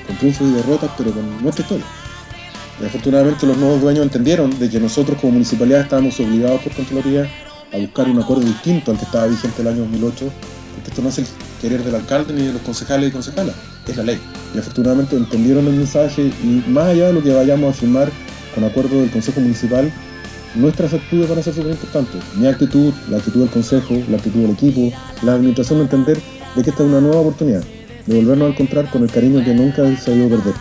con 0.06 0.16
triunfos 0.16 0.46
y 0.48 0.52
derrotas, 0.52 0.90
pero 0.96 1.10
con 1.10 1.42
nuestra 1.42 1.62
historia. 1.62 1.86
Y 2.80 2.84
afortunadamente 2.86 3.46
los 3.46 3.56
nuevos 3.56 3.80
dueños 3.80 4.02
entendieron 4.04 4.58
de 4.58 4.68
que 4.68 4.80
nosotros 4.80 5.18
como 5.20 5.34
municipalidad 5.34 5.82
estábamos 5.82 6.18
obligados 6.18 6.60
por 6.62 6.72
Contraloría 6.72 7.28
a 7.72 7.78
buscar 7.78 8.08
un 8.08 8.20
acuerdo 8.20 8.44
distinto 8.44 8.90
al 8.90 8.98
que 8.98 9.04
estaba 9.04 9.26
vigente 9.26 9.62
el 9.62 9.68
año 9.68 9.80
2008, 9.80 10.30
porque 10.74 10.90
esto 10.90 11.02
no 11.02 11.08
es 11.08 11.18
el 11.18 11.26
querer 11.60 11.82
del 11.82 11.94
alcalde 11.94 12.32
ni 12.34 12.46
de 12.46 12.52
los 12.52 12.62
concejales 12.62 13.10
y 13.10 13.12
concejalas. 13.12 13.54
es 13.86 13.96
la 13.96 14.02
ley. 14.02 14.20
Y 14.54 14.58
afortunadamente 14.58 15.16
entendieron 15.16 15.66
el 15.66 15.74
mensaje 15.74 16.32
y 16.42 16.64
más 16.68 16.86
allá 16.86 17.08
de 17.08 17.12
lo 17.12 17.22
que 17.22 17.32
vayamos 17.32 17.74
a 17.74 17.78
firmar 17.78 18.10
con 18.54 18.64
acuerdo 18.64 19.00
del 19.00 19.10
Consejo 19.10 19.40
Municipal, 19.40 19.92
nuestras 20.54 20.94
actitudes 20.94 21.28
van 21.28 21.38
a 21.38 21.42
ser 21.42 21.54
súper 21.54 21.72
importantes. 21.72 22.22
Mi 22.36 22.46
actitud, 22.46 22.92
la 23.10 23.18
actitud 23.18 23.40
del 23.40 23.50
Consejo, 23.50 23.94
la 24.08 24.16
actitud 24.16 24.40
del 24.40 24.52
equipo, 24.52 24.96
la 25.22 25.34
administración 25.34 25.80
de 25.80 25.84
entender 25.84 26.20
de 26.54 26.62
que 26.62 26.70
esta 26.70 26.84
es 26.84 26.88
una 26.88 27.00
nueva 27.00 27.20
oportunidad, 27.20 27.64
de 28.06 28.16
volvernos 28.16 28.48
a 28.48 28.52
encontrar 28.52 28.90
con 28.90 29.02
el 29.02 29.10
cariño 29.10 29.44
que 29.44 29.54
nunca 29.54 29.82
se 29.96 30.12
ha 30.12 30.14
ido 30.14 30.26
a 30.26 30.30
perder. 30.30 30.54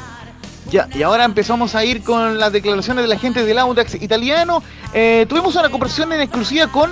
Ya, 0.73 0.89
y 0.95 1.03
ahora 1.03 1.23
empezamos 1.23 1.75
a 1.75 1.85
ir 1.85 2.01
con 2.01 2.39
las 2.39 2.51
declaraciones 2.51 3.03
de 3.03 3.07
la 3.07 3.19
gente 3.19 3.45
del 3.45 3.59
Audax 3.59 3.93
italiano. 4.01 4.63
Eh, 4.91 5.27
tuvimos 5.29 5.55
una 5.55 5.69
conversación 5.69 6.11
en 6.13 6.21
exclusiva 6.21 6.65
con 6.65 6.89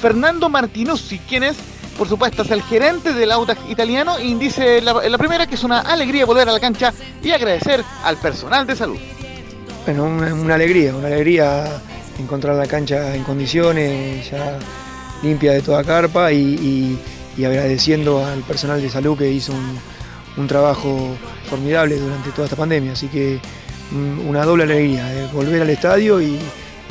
Fernando 0.00 0.48
Martinuzzi, 0.48 1.18
quien 1.18 1.42
es, 1.42 1.56
por 1.98 2.08
supuesto, 2.08 2.40
es 2.40 2.50
el 2.50 2.62
gerente 2.62 3.12
del 3.12 3.30
Audax 3.30 3.60
italiano 3.68 4.18
y 4.18 4.32
dice 4.32 4.80
la, 4.80 5.18
primera 5.18 5.46
que 5.46 5.56
es 5.56 5.62
una 5.62 5.80
alegría 5.80 6.24
volver 6.24 6.48
a 6.48 6.52
la 6.52 6.58
cancha 6.58 6.94
y 7.22 7.30
agradecer 7.30 7.84
al 8.02 8.16
personal 8.16 8.66
de 8.66 8.74
salud. 8.76 8.96
Bueno, 9.84 10.04
una, 10.04 10.32
una 10.32 10.54
alegría, 10.54 10.96
una 10.96 11.08
alegría 11.08 11.66
encontrar 12.18 12.54
la 12.56 12.66
cancha 12.66 13.14
en 13.14 13.24
condiciones, 13.24 14.30
ya 14.30 14.58
limpia 15.22 15.52
de 15.52 15.60
toda 15.60 15.84
carpa 15.84 16.32
y- 16.32 16.98
y 17.36 17.44
agradeciendo 17.44 18.24
al 18.24 18.40
personal 18.40 18.80
de 18.80 18.88
salud 18.88 19.18
que 19.18 19.30
hizo 19.30 19.52
un, 19.52 19.78
un 20.38 20.46
trabajo 20.46 21.16
formidable 21.50 21.98
durante 21.98 22.30
toda 22.30 22.44
esta 22.44 22.56
pandemia. 22.56 22.92
Así 22.92 23.08
que 23.08 23.40
mm, 23.90 24.28
una 24.28 24.44
doble 24.44 24.64
alegría, 24.64 25.04
de 25.06 25.26
volver 25.26 25.62
al 25.62 25.70
estadio 25.70 26.20
y, 26.20 26.38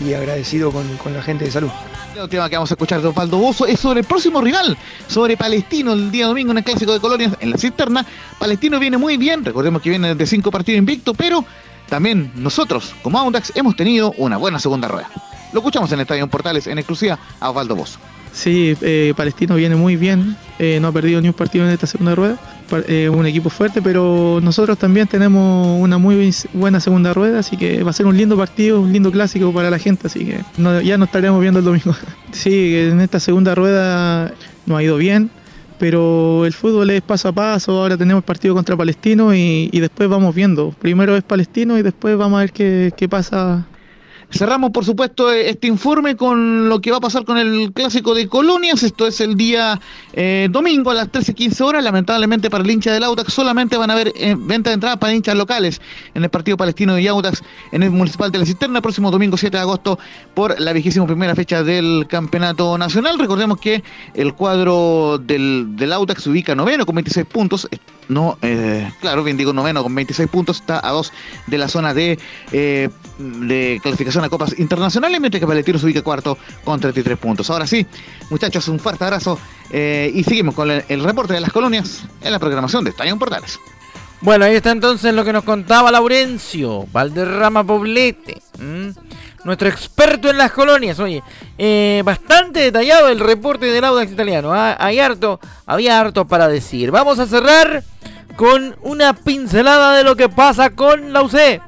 y 0.05 0.13
agradecido 0.13 0.71
con, 0.71 0.86
con 0.97 1.13
la 1.13 1.21
gente 1.21 1.45
de 1.45 1.51
salud. 1.51 1.71
El 2.15 2.29
tema 2.29 2.49
que 2.49 2.55
vamos 2.55 2.71
a 2.71 2.73
escuchar 2.73 2.99
de 2.99 3.07
Osvaldo 3.07 3.38
Bozo 3.38 3.67
es 3.67 3.79
sobre 3.79 3.99
el 3.99 4.05
próximo 4.05 4.41
rival, 4.41 4.75
sobre 5.07 5.38
Palestino 5.38 5.93
el 5.93 6.10
día 6.10 6.25
domingo 6.25 6.51
en 6.51 6.57
el 6.57 6.63
clásico 6.63 6.91
de 6.91 6.99
colonias 6.99 7.33
en 7.39 7.51
la 7.51 7.57
cisterna. 7.57 8.03
Palestino 8.39 8.79
viene 8.79 8.97
muy 8.97 9.17
bien, 9.17 9.45
recordemos 9.45 9.83
que 9.83 9.91
viene 9.91 10.15
de 10.15 10.25
cinco 10.25 10.49
partidos 10.49 10.79
invicto, 10.79 11.13
pero 11.13 11.45
también 11.88 12.31
nosotros, 12.36 12.95
como 13.03 13.19
Audax, 13.19 13.53
hemos 13.55 13.75
tenido 13.75 14.13
una 14.17 14.38
buena 14.38 14.57
segunda 14.57 14.88
rueda. 14.88 15.10
Lo 15.53 15.60
escuchamos 15.60 15.91
en 15.91 15.99
el 15.99 16.01
Estadio 16.01 16.27
Portales 16.27 16.65
en 16.65 16.79
exclusiva 16.79 17.19
a 17.39 17.51
Osvaldo 17.51 17.75
Bozo. 17.75 17.99
Sí, 18.33 18.75
eh, 18.81 19.13
Palestino 19.15 19.55
viene 19.55 19.75
muy 19.75 19.95
bien, 19.95 20.36
eh, 20.57 20.79
no 20.81 20.88
ha 20.88 20.91
perdido 20.91 21.21
ni 21.21 21.27
un 21.27 21.33
partido 21.33 21.65
en 21.65 21.71
esta 21.71 21.88
segunda 21.88 22.15
rueda, 22.15 22.38
eh, 22.88 23.10
un 23.10 23.25
equipo 23.25 23.49
fuerte, 23.49 23.82
pero 23.82 24.39
nosotros 24.41 24.77
también 24.77 25.08
tenemos 25.08 25.80
una 25.82 25.97
muy 25.97 26.34
buena 26.53 26.80
segunda 26.80 27.13
rueda, 27.13 27.39
así 27.39 27.58
que 27.58 27.84
va 27.84 27.91
a 27.91 27.93
ser 27.93 28.06
un 28.06 28.17
lindo 28.17 28.38
partido, 28.38 28.82
un 28.82 28.91
lindo 28.93 29.12
clásico 29.12 29.51
para 29.53 29.69
la 29.69 29.80
gente, 29.80 30.08
así 30.08 30.25
que 30.25 30.41
no- 30.58 30.82
ya 30.82 30.97
nos 30.97 31.08
estaremos 31.08 31.39
viendo 31.41 31.60
el 31.60 31.65
domingo. 31.65 31.95
Sí, 32.32 32.75
en 32.75 32.99
esta 33.01 33.19
segunda 33.19 33.56
rueda 33.56 34.34
nos 34.65 34.77
ha 34.77 34.84
ido 34.84 34.97
bien, 34.97 35.30
pero 35.80 36.45
el 36.45 36.53
fútbol 36.53 36.89
es 36.89 37.01
paso 37.01 37.30
a 37.30 37.32
paso, 37.32 37.82
ahora 37.82 37.97
tenemos 37.97 38.23
partido 38.23 38.53
contra 38.53 38.75
Palestino 38.75 39.34
y, 39.34 39.69
después 39.71 40.10
vamos 40.10 40.36
viendo. 40.36 40.71
Primero 40.80 41.15
es 41.15 41.23
Palestino 41.23 41.77
y 41.77 41.82
después 41.82 42.17
vamos 42.17 42.38
a 42.38 42.41
ver 42.41 42.51
qué 42.51 43.08
pasa 43.10 43.65
Cerramos, 44.29 44.71
por 44.71 44.83
supuesto, 44.83 45.31
eh, 45.31 45.49
este 45.49 45.67
informe 45.67 46.17
con 46.17 46.67
lo 46.67 46.81
que 46.81 46.91
va 46.91 46.97
a 46.97 46.99
pasar 46.99 47.23
con 47.23 47.37
el 47.37 47.71
clásico 47.71 48.13
de 48.13 48.27
colonias. 48.27 48.83
Esto 48.83 49.07
es 49.07 49.21
el 49.21 49.35
día 49.35 49.79
eh, 50.11 50.49
domingo 50.51 50.91
a 50.91 50.95
las 50.95 51.09
13.15 51.09 51.61
horas. 51.61 51.83
Lamentablemente 51.83 52.49
para 52.49 52.63
el 52.63 52.69
hincha 52.69 52.91
del 52.91 53.03
Audax 53.05 53.33
solamente 53.33 53.77
van 53.77 53.89
a 53.89 53.93
haber 53.93 54.11
eh, 54.15 54.35
venta 54.37 54.69
de 54.69 54.75
entradas 54.75 54.97
para 54.97 55.13
hinchas 55.13 55.35
locales 55.35 55.81
en 56.13 56.23
el 56.23 56.29
partido 56.29 56.57
palestino 56.57 56.95
de 56.95 57.07
Audax 57.07 57.41
en 57.71 57.83
el 57.83 57.91
Municipal 57.91 58.29
de 58.29 58.39
la 58.39 58.45
Cisterna, 58.45 58.81
próximo 58.81 59.11
domingo 59.11 59.37
7 59.37 59.55
de 59.55 59.61
agosto 59.61 59.97
por 60.33 60.59
la 60.59 60.73
vigésima 60.73 61.07
primera 61.07 61.33
fecha 61.33 61.63
del 61.63 62.05
Campeonato 62.09 62.77
Nacional. 62.77 63.17
Recordemos 63.17 63.61
que 63.61 63.81
el 64.13 64.33
cuadro 64.33 65.19
del, 65.23 65.77
del 65.77 65.93
Audax 65.93 66.23
se 66.23 66.29
ubica 66.29 66.53
noveno 66.53 66.85
con 66.85 66.95
26 66.95 67.25
puntos. 67.27 67.67
No, 68.09 68.37
eh, 68.41 68.89
claro, 69.01 69.23
bien 69.23 69.37
digo 69.37 69.53
noveno 69.53 69.83
con 69.83 69.93
26 69.93 70.29
puntos, 70.29 70.61
está 70.61 70.85
a 70.85 70.91
dos 70.91 71.11
de 71.45 71.57
la 71.57 71.67
zona 71.67 71.93
de, 71.93 72.17
eh, 72.51 72.89
de 73.17 73.79
clasificación 73.81 74.23
a 74.23 74.29
copas 74.29 74.57
internacionales, 74.57 75.19
mientras 75.19 75.39
que 75.39 75.47
Palestino 75.47 75.77
se 75.77 75.85
ubica 75.85 76.01
cuarto 76.01 76.37
con 76.63 76.79
33 76.79 77.17
puntos. 77.17 77.49
Ahora 77.49 77.67
sí, 77.67 77.85
muchachos, 78.29 78.67
un 78.69 78.79
fuerte 78.79 79.03
abrazo 79.03 79.37
eh, 79.71 80.11
y 80.13 80.23
seguimos 80.23 80.55
con 80.55 80.71
el, 80.71 81.03
reporte 81.03 81.33
de 81.33 81.41
las 81.41 81.51
colonias 81.51 82.03
en 82.21 82.31
la 82.31 82.39
programación 82.39 82.83
de 82.83 82.91
Estadio 82.91 83.17
Portales. 83.17 83.59
Bueno, 84.21 84.45
ahí 84.45 84.55
está 84.55 84.71
entonces 84.71 85.13
lo 85.13 85.23
que 85.23 85.31
nos 85.31 85.43
contaba 85.43 85.91
Laurencio 85.91 86.87
Valderrama 86.91 87.63
Poblete. 87.63 88.41
Nuestro 89.47 89.69
experto 89.69 90.29
en 90.29 90.38
las 90.38 90.51
colonias. 90.51 90.99
Oye, 90.99 91.23
eh, 91.57 92.01
bastante 92.05 92.60
detallado 92.60 93.07
el 93.07 93.19
reporte 93.19 93.65
del 93.65 93.83
Audax 93.86 94.12
italiano. 94.12 94.53
¿ah? 94.53 94.75
Hay 94.77 94.99
harto, 94.99 95.39
había 95.65 95.99
harto 95.99 96.27
para 96.27 96.47
decir. 96.47 96.91
Vamos 96.91 97.17
a 97.17 97.25
cerrar 97.25 97.83
con 98.36 98.75
una 98.81 99.13
pincelada 99.13 99.95
de 99.95 100.03
lo 100.03 100.15
que 100.15 100.29
pasa 100.29 100.71
con 100.71 101.13
la 101.13 101.23
UC. 101.23 101.62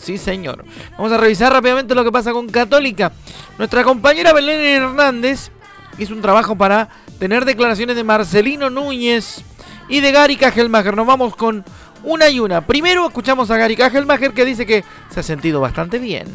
Sí, 0.00 0.16
señor. 0.16 0.64
Vamos 0.92 1.12
a 1.12 1.16
revisar 1.16 1.52
rápidamente 1.52 1.94
lo 1.94 2.04
que 2.04 2.12
pasa 2.12 2.32
con 2.32 2.48
Católica. 2.48 3.10
Nuestra 3.58 3.82
compañera 3.82 4.32
Belén 4.32 4.60
Hernández 4.60 5.50
hizo 5.98 6.14
un 6.14 6.22
trabajo 6.22 6.56
para 6.56 6.88
tener 7.18 7.44
declaraciones 7.44 7.96
de 7.96 8.04
Marcelino 8.04 8.70
Núñez 8.70 9.42
y 9.88 10.00
de 10.00 10.12
Gary 10.12 10.36
Kajelmacher. 10.36 10.96
Nos 10.96 11.06
vamos 11.06 11.34
con 11.34 11.64
una 12.04 12.28
y 12.28 12.38
una. 12.38 12.60
Primero 12.60 13.06
escuchamos 13.06 13.50
a 13.50 13.56
Gary 13.56 13.76
Kajelmacher 13.76 14.32
que 14.32 14.44
dice 14.44 14.66
que 14.66 14.84
se 15.10 15.20
ha 15.20 15.22
sentido 15.24 15.60
bastante 15.60 15.98
bien. 15.98 16.26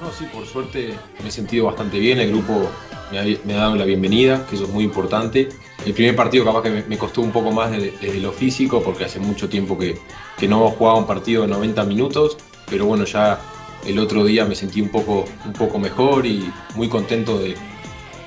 No, 0.00 0.12
sí, 0.12 0.26
por 0.32 0.46
suerte 0.46 0.94
me 1.22 1.28
he 1.28 1.32
sentido 1.32 1.66
bastante 1.66 1.98
bien, 1.98 2.20
el 2.20 2.30
grupo 2.30 2.68
me 3.10 3.18
ha, 3.18 3.56
dado 3.58 3.74
la 3.74 3.84
bienvenida, 3.84 4.46
que 4.46 4.54
eso 4.54 4.64
es 4.64 4.70
muy 4.70 4.84
importante. 4.84 5.48
El 5.84 5.92
primer 5.92 6.14
partido 6.14 6.44
capaz 6.44 6.62
que 6.62 6.84
me, 6.86 6.98
costó 6.98 7.20
un 7.20 7.32
poco 7.32 7.50
más 7.50 7.70
desde 7.70 8.20
lo 8.20 8.32
físico, 8.32 8.82
porque 8.82 9.04
hace 9.04 9.18
mucho 9.18 9.48
tiempo 9.48 9.76
que, 9.76 9.98
que 10.38 10.46
no 10.46 10.68
jugaba 10.70 10.98
un 10.98 11.06
partido 11.06 11.42
de 11.42 11.48
90 11.48 11.84
minutos, 11.84 12.36
pero 12.70 12.86
bueno, 12.86 13.04
ya 13.04 13.40
el 13.86 13.98
otro 13.98 14.24
día 14.24 14.44
me 14.44 14.54
sentí 14.54 14.80
un 14.80 14.90
poco, 14.90 15.24
un 15.44 15.52
poco 15.52 15.78
mejor 15.78 16.26
y 16.26 16.48
muy 16.76 16.88
contento 16.88 17.38
de, 17.38 17.56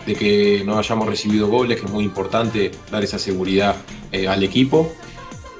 de 0.06 0.16
que 0.16 0.64
no 0.66 0.78
hayamos 0.78 1.08
recibido 1.08 1.48
goles, 1.48 1.80
que 1.80 1.86
es 1.86 1.92
muy 1.92 2.04
importante 2.04 2.72
dar 2.90 3.04
esa 3.04 3.20
seguridad 3.20 3.76
eh, 4.12 4.28
al 4.28 4.44
equipo. 4.44 4.92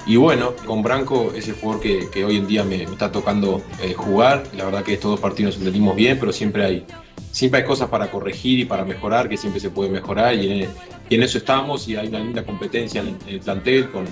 Y 0.08 0.16
bueno, 0.16 0.54
con 0.66 0.82
Branco 0.82 1.32
es 1.36 1.48
el 1.48 1.56
jugador 1.56 1.82
que, 1.82 2.10
que 2.10 2.26
hoy 2.26 2.38
en 2.38 2.48
día 2.48 2.64
me, 2.64 2.84
está 2.84 3.12
tocando 3.12 3.62
eh, 3.82 3.94
jugar. 3.94 4.44
La 4.58 4.66
verdad 4.66 4.84
que 4.84 4.94
estos 4.94 5.12
dos 5.12 5.20
partidos 5.20 5.54
nos 5.56 5.60
entendimos 5.60 5.96
bien, 5.96 6.18
pero 6.20 6.34
siempre 6.34 6.66
hay, 6.66 6.86
siempre 7.32 7.62
hay 7.62 7.68
cosas 7.68 7.88
para 7.90 8.10
corregir 8.10 8.60
y 8.60 8.66
para 8.66 8.84
mejorar, 8.84 9.30
que 9.30 9.38
siempre 9.38 9.62
se 9.62 9.70
puede 9.70 9.90
mejorar. 9.92 10.36
Y 10.36 10.68
en, 11.10 11.24
eso 11.24 11.38
estamos 11.38 11.88
y 11.88 11.96
hay 11.98 12.08
una 12.08 12.20
linda 12.20 12.44
competencia 12.44 13.02
en, 13.02 13.18
el- 13.28 13.40
plantel 13.42 13.92
con, 13.92 14.06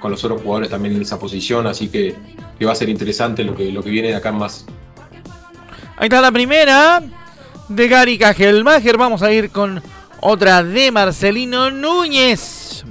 con 0.00 0.10
los 0.10 0.24
otros 0.24 0.42
jugadores 0.42 0.68
también 0.70 0.96
en 0.96 1.02
esa 1.02 1.18
posición. 1.18 1.66
Así 1.68 1.88
que, 1.88 2.16
que 2.58 2.64
va 2.64 2.72
a 2.72 2.76
ser 2.76 2.88
interesante 2.88 3.44
lo 3.44 3.54
que, 3.54 3.70
lo 3.70 3.82
que 3.82 3.90
viene 3.90 4.08
de 4.08 4.16
acá 4.16 4.32
más. 4.32 4.66
Ahí 5.96 6.06
está 6.06 6.20
la 6.20 6.32
primera 6.32 7.02
de 7.68 7.88
Gary 7.88 8.18
Kajelmacher. 8.18 8.96
Vamos 8.98 9.22
a 9.22 9.32
ir 9.32 9.50
con 9.50 9.80
otra 10.20 10.62
de 10.64 10.90
Marcelino 10.90 11.70
Núñez. 11.70 12.84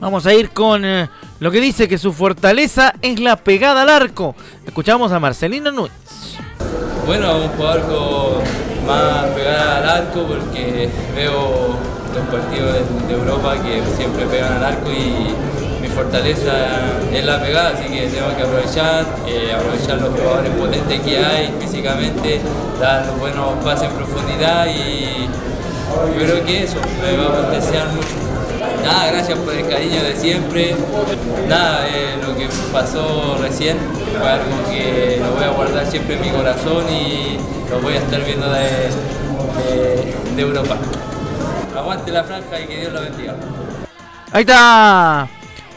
Vamos 0.00 0.24
a 0.24 0.32
ir 0.32 0.50
con 0.50 0.82
eh, 0.82 1.10
lo 1.40 1.50
que 1.50 1.60
dice 1.60 1.86
que 1.86 1.98
su 1.98 2.14
fortaleza 2.14 2.94
es 3.02 3.20
la 3.20 3.36
pegada 3.36 3.82
al 3.82 3.90
arco. 3.90 4.34
Escuchamos 4.66 5.12
a 5.12 5.20
Marcelino 5.20 5.70
Núñez. 5.70 5.92
Bueno, 7.06 7.36
un 7.36 7.48
jugador 7.48 7.82
con 7.82 8.86
más 8.86 9.26
pegada 9.34 9.76
al 9.76 9.88
arco 9.88 10.22
porque 10.22 10.88
veo 11.14 11.76
los 12.14 12.26
partidos 12.30 12.74
de, 13.08 13.14
Europa 13.14 13.56
que 13.62 13.82
siempre 13.96 14.24
pegan 14.26 14.54
al 14.54 14.64
arco 14.64 14.90
y 14.90 15.82
mi 15.82 15.88
fortaleza 15.88 16.52
es 17.12 17.24
la 17.24 17.40
pegada, 17.42 17.70
así 17.70 17.92
que 17.92 18.06
tengo 18.06 18.34
que 18.36 18.42
aprovechar, 18.42 19.04
eh, 19.26 19.52
aprovechar 19.52 20.00
los 20.00 20.18
jugadores 20.18 20.50
potentes 20.52 21.00
que 21.00 21.18
hay 21.18 21.54
físicamente, 21.60 22.40
dar 22.80 23.10
buenos 23.18 23.62
pases 23.62 23.90
en 23.90 23.96
profundidad 23.96 24.66
y 24.66 25.28
creo 26.18 26.44
que 26.44 26.64
eso 26.64 26.76
me 27.02 27.16
va 27.16 27.38
a 27.38 27.46
potenciar 27.46 27.88
mucho. 27.88 28.19
Nada, 28.84 29.06
gracias 29.12 29.38
por 29.38 29.54
el 29.54 29.68
cariño 29.68 30.02
de 30.02 30.16
siempre. 30.16 30.74
Nada, 31.48 31.86
eh, 31.88 32.16
lo 32.26 32.36
que 32.36 32.48
pasó 32.72 33.36
recién 33.40 33.76
fue 34.18 34.28
algo 34.28 34.64
que 34.70 35.20
lo 35.22 35.32
voy 35.32 35.44
a 35.44 35.48
guardar 35.50 35.86
siempre 35.86 36.14
en 36.16 36.22
mi 36.22 36.30
corazón 36.30 36.84
y 36.92 37.38
lo 37.70 37.80
voy 37.80 37.94
a 37.94 37.98
estar 37.98 38.24
viendo 38.24 38.50
de, 38.50 38.60
de- 38.60 40.14
de 40.36 40.42
Europa. 40.42 40.76
Aguante 41.76 42.10
la 42.10 42.24
franja 42.24 42.60
y 42.60 42.66
que 42.66 42.80
Dios 42.80 42.92
la 42.92 43.00
bendiga. 43.00 43.36
Ahí 44.32 44.40
está. 44.42 45.28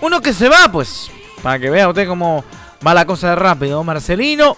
Uno 0.01 0.21
que 0.21 0.33
se 0.33 0.49
va, 0.49 0.69
pues. 0.71 1.09
Para 1.41 1.59
que 1.59 1.69
vea 1.69 1.87
usted 1.89 2.07
cómo 2.07 2.43
va 2.85 2.93
la 2.93 3.05
cosa 3.05 3.29
de 3.29 3.35
rápido. 3.35 3.83
Marcelino, 3.83 4.55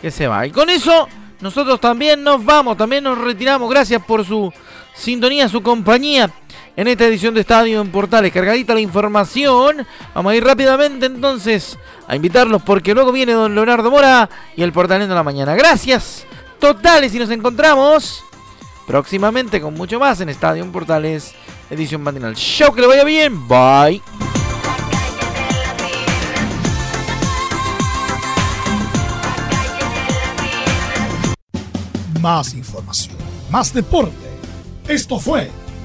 que 0.00 0.10
se 0.10 0.26
va. 0.26 0.46
Y 0.46 0.50
con 0.50 0.70
eso, 0.70 1.08
nosotros 1.40 1.80
también 1.80 2.22
nos 2.22 2.44
vamos. 2.44 2.76
También 2.76 3.04
nos 3.04 3.18
retiramos. 3.18 3.68
Gracias 3.70 4.02
por 4.04 4.24
su 4.24 4.52
sintonía, 4.94 5.48
su 5.48 5.62
compañía 5.62 6.30
en 6.78 6.86
esta 6.86 7.06
edición 7.06 7.34
de 7.34 7.40
Estadio 7.40 7.80
en 7.80 7.90
Portales. 7.90 8.32
Cargadita 8.32 8.72
la 8.72 8.78
información. 8.78 9.84
Vamos 10.14 10.30
a 10.30 10.36
ir 10.36 10.44
rápidamente 10.44 11.06
entonces 11.06 11.76
a 12.06 12.14
invitarlos 12.14 12.62
porque 12.62 12.94
luego 12.94 13.10
viene 13.10 13.32
don 13.32 13.52
Leonardo 13.52 13.90
Mora 13.90 14.30
y 14.54 14.62
el 14.62 14.72
Portalendo 14.72 15.12
de 15.12 15.16
la 15.16 15.24
mañana. 15.24 15.56
Gracias 15.56 16.24
totales 16.60 17.12
y 17.12 17.18
nos 17.18 17.30
encontramos 17.30 18.22
próximamente 18.86 19.60
con 19.60 19.74
mucho 19.74 19.98
más 19.98 20.20
en 20.20 20.28
Estadio 20.28 20.62
en 20.62 20.70
Portales, 20.70 21.34
edición 21.68 22.00
matinal. 22.00 22.36
Show 22.36 22.72
que 22.72 22.82
le 22.82 22.86
vaya 22.86 23.02
bien. 23.02 23.48
Bye. 23.48 24.00
Más 32.20 32.54
información, 32.54 33.16
más 33.50 33.74
deporte. 33.74 34.14
Esto 34.86 35.18
fue 35.18 35.50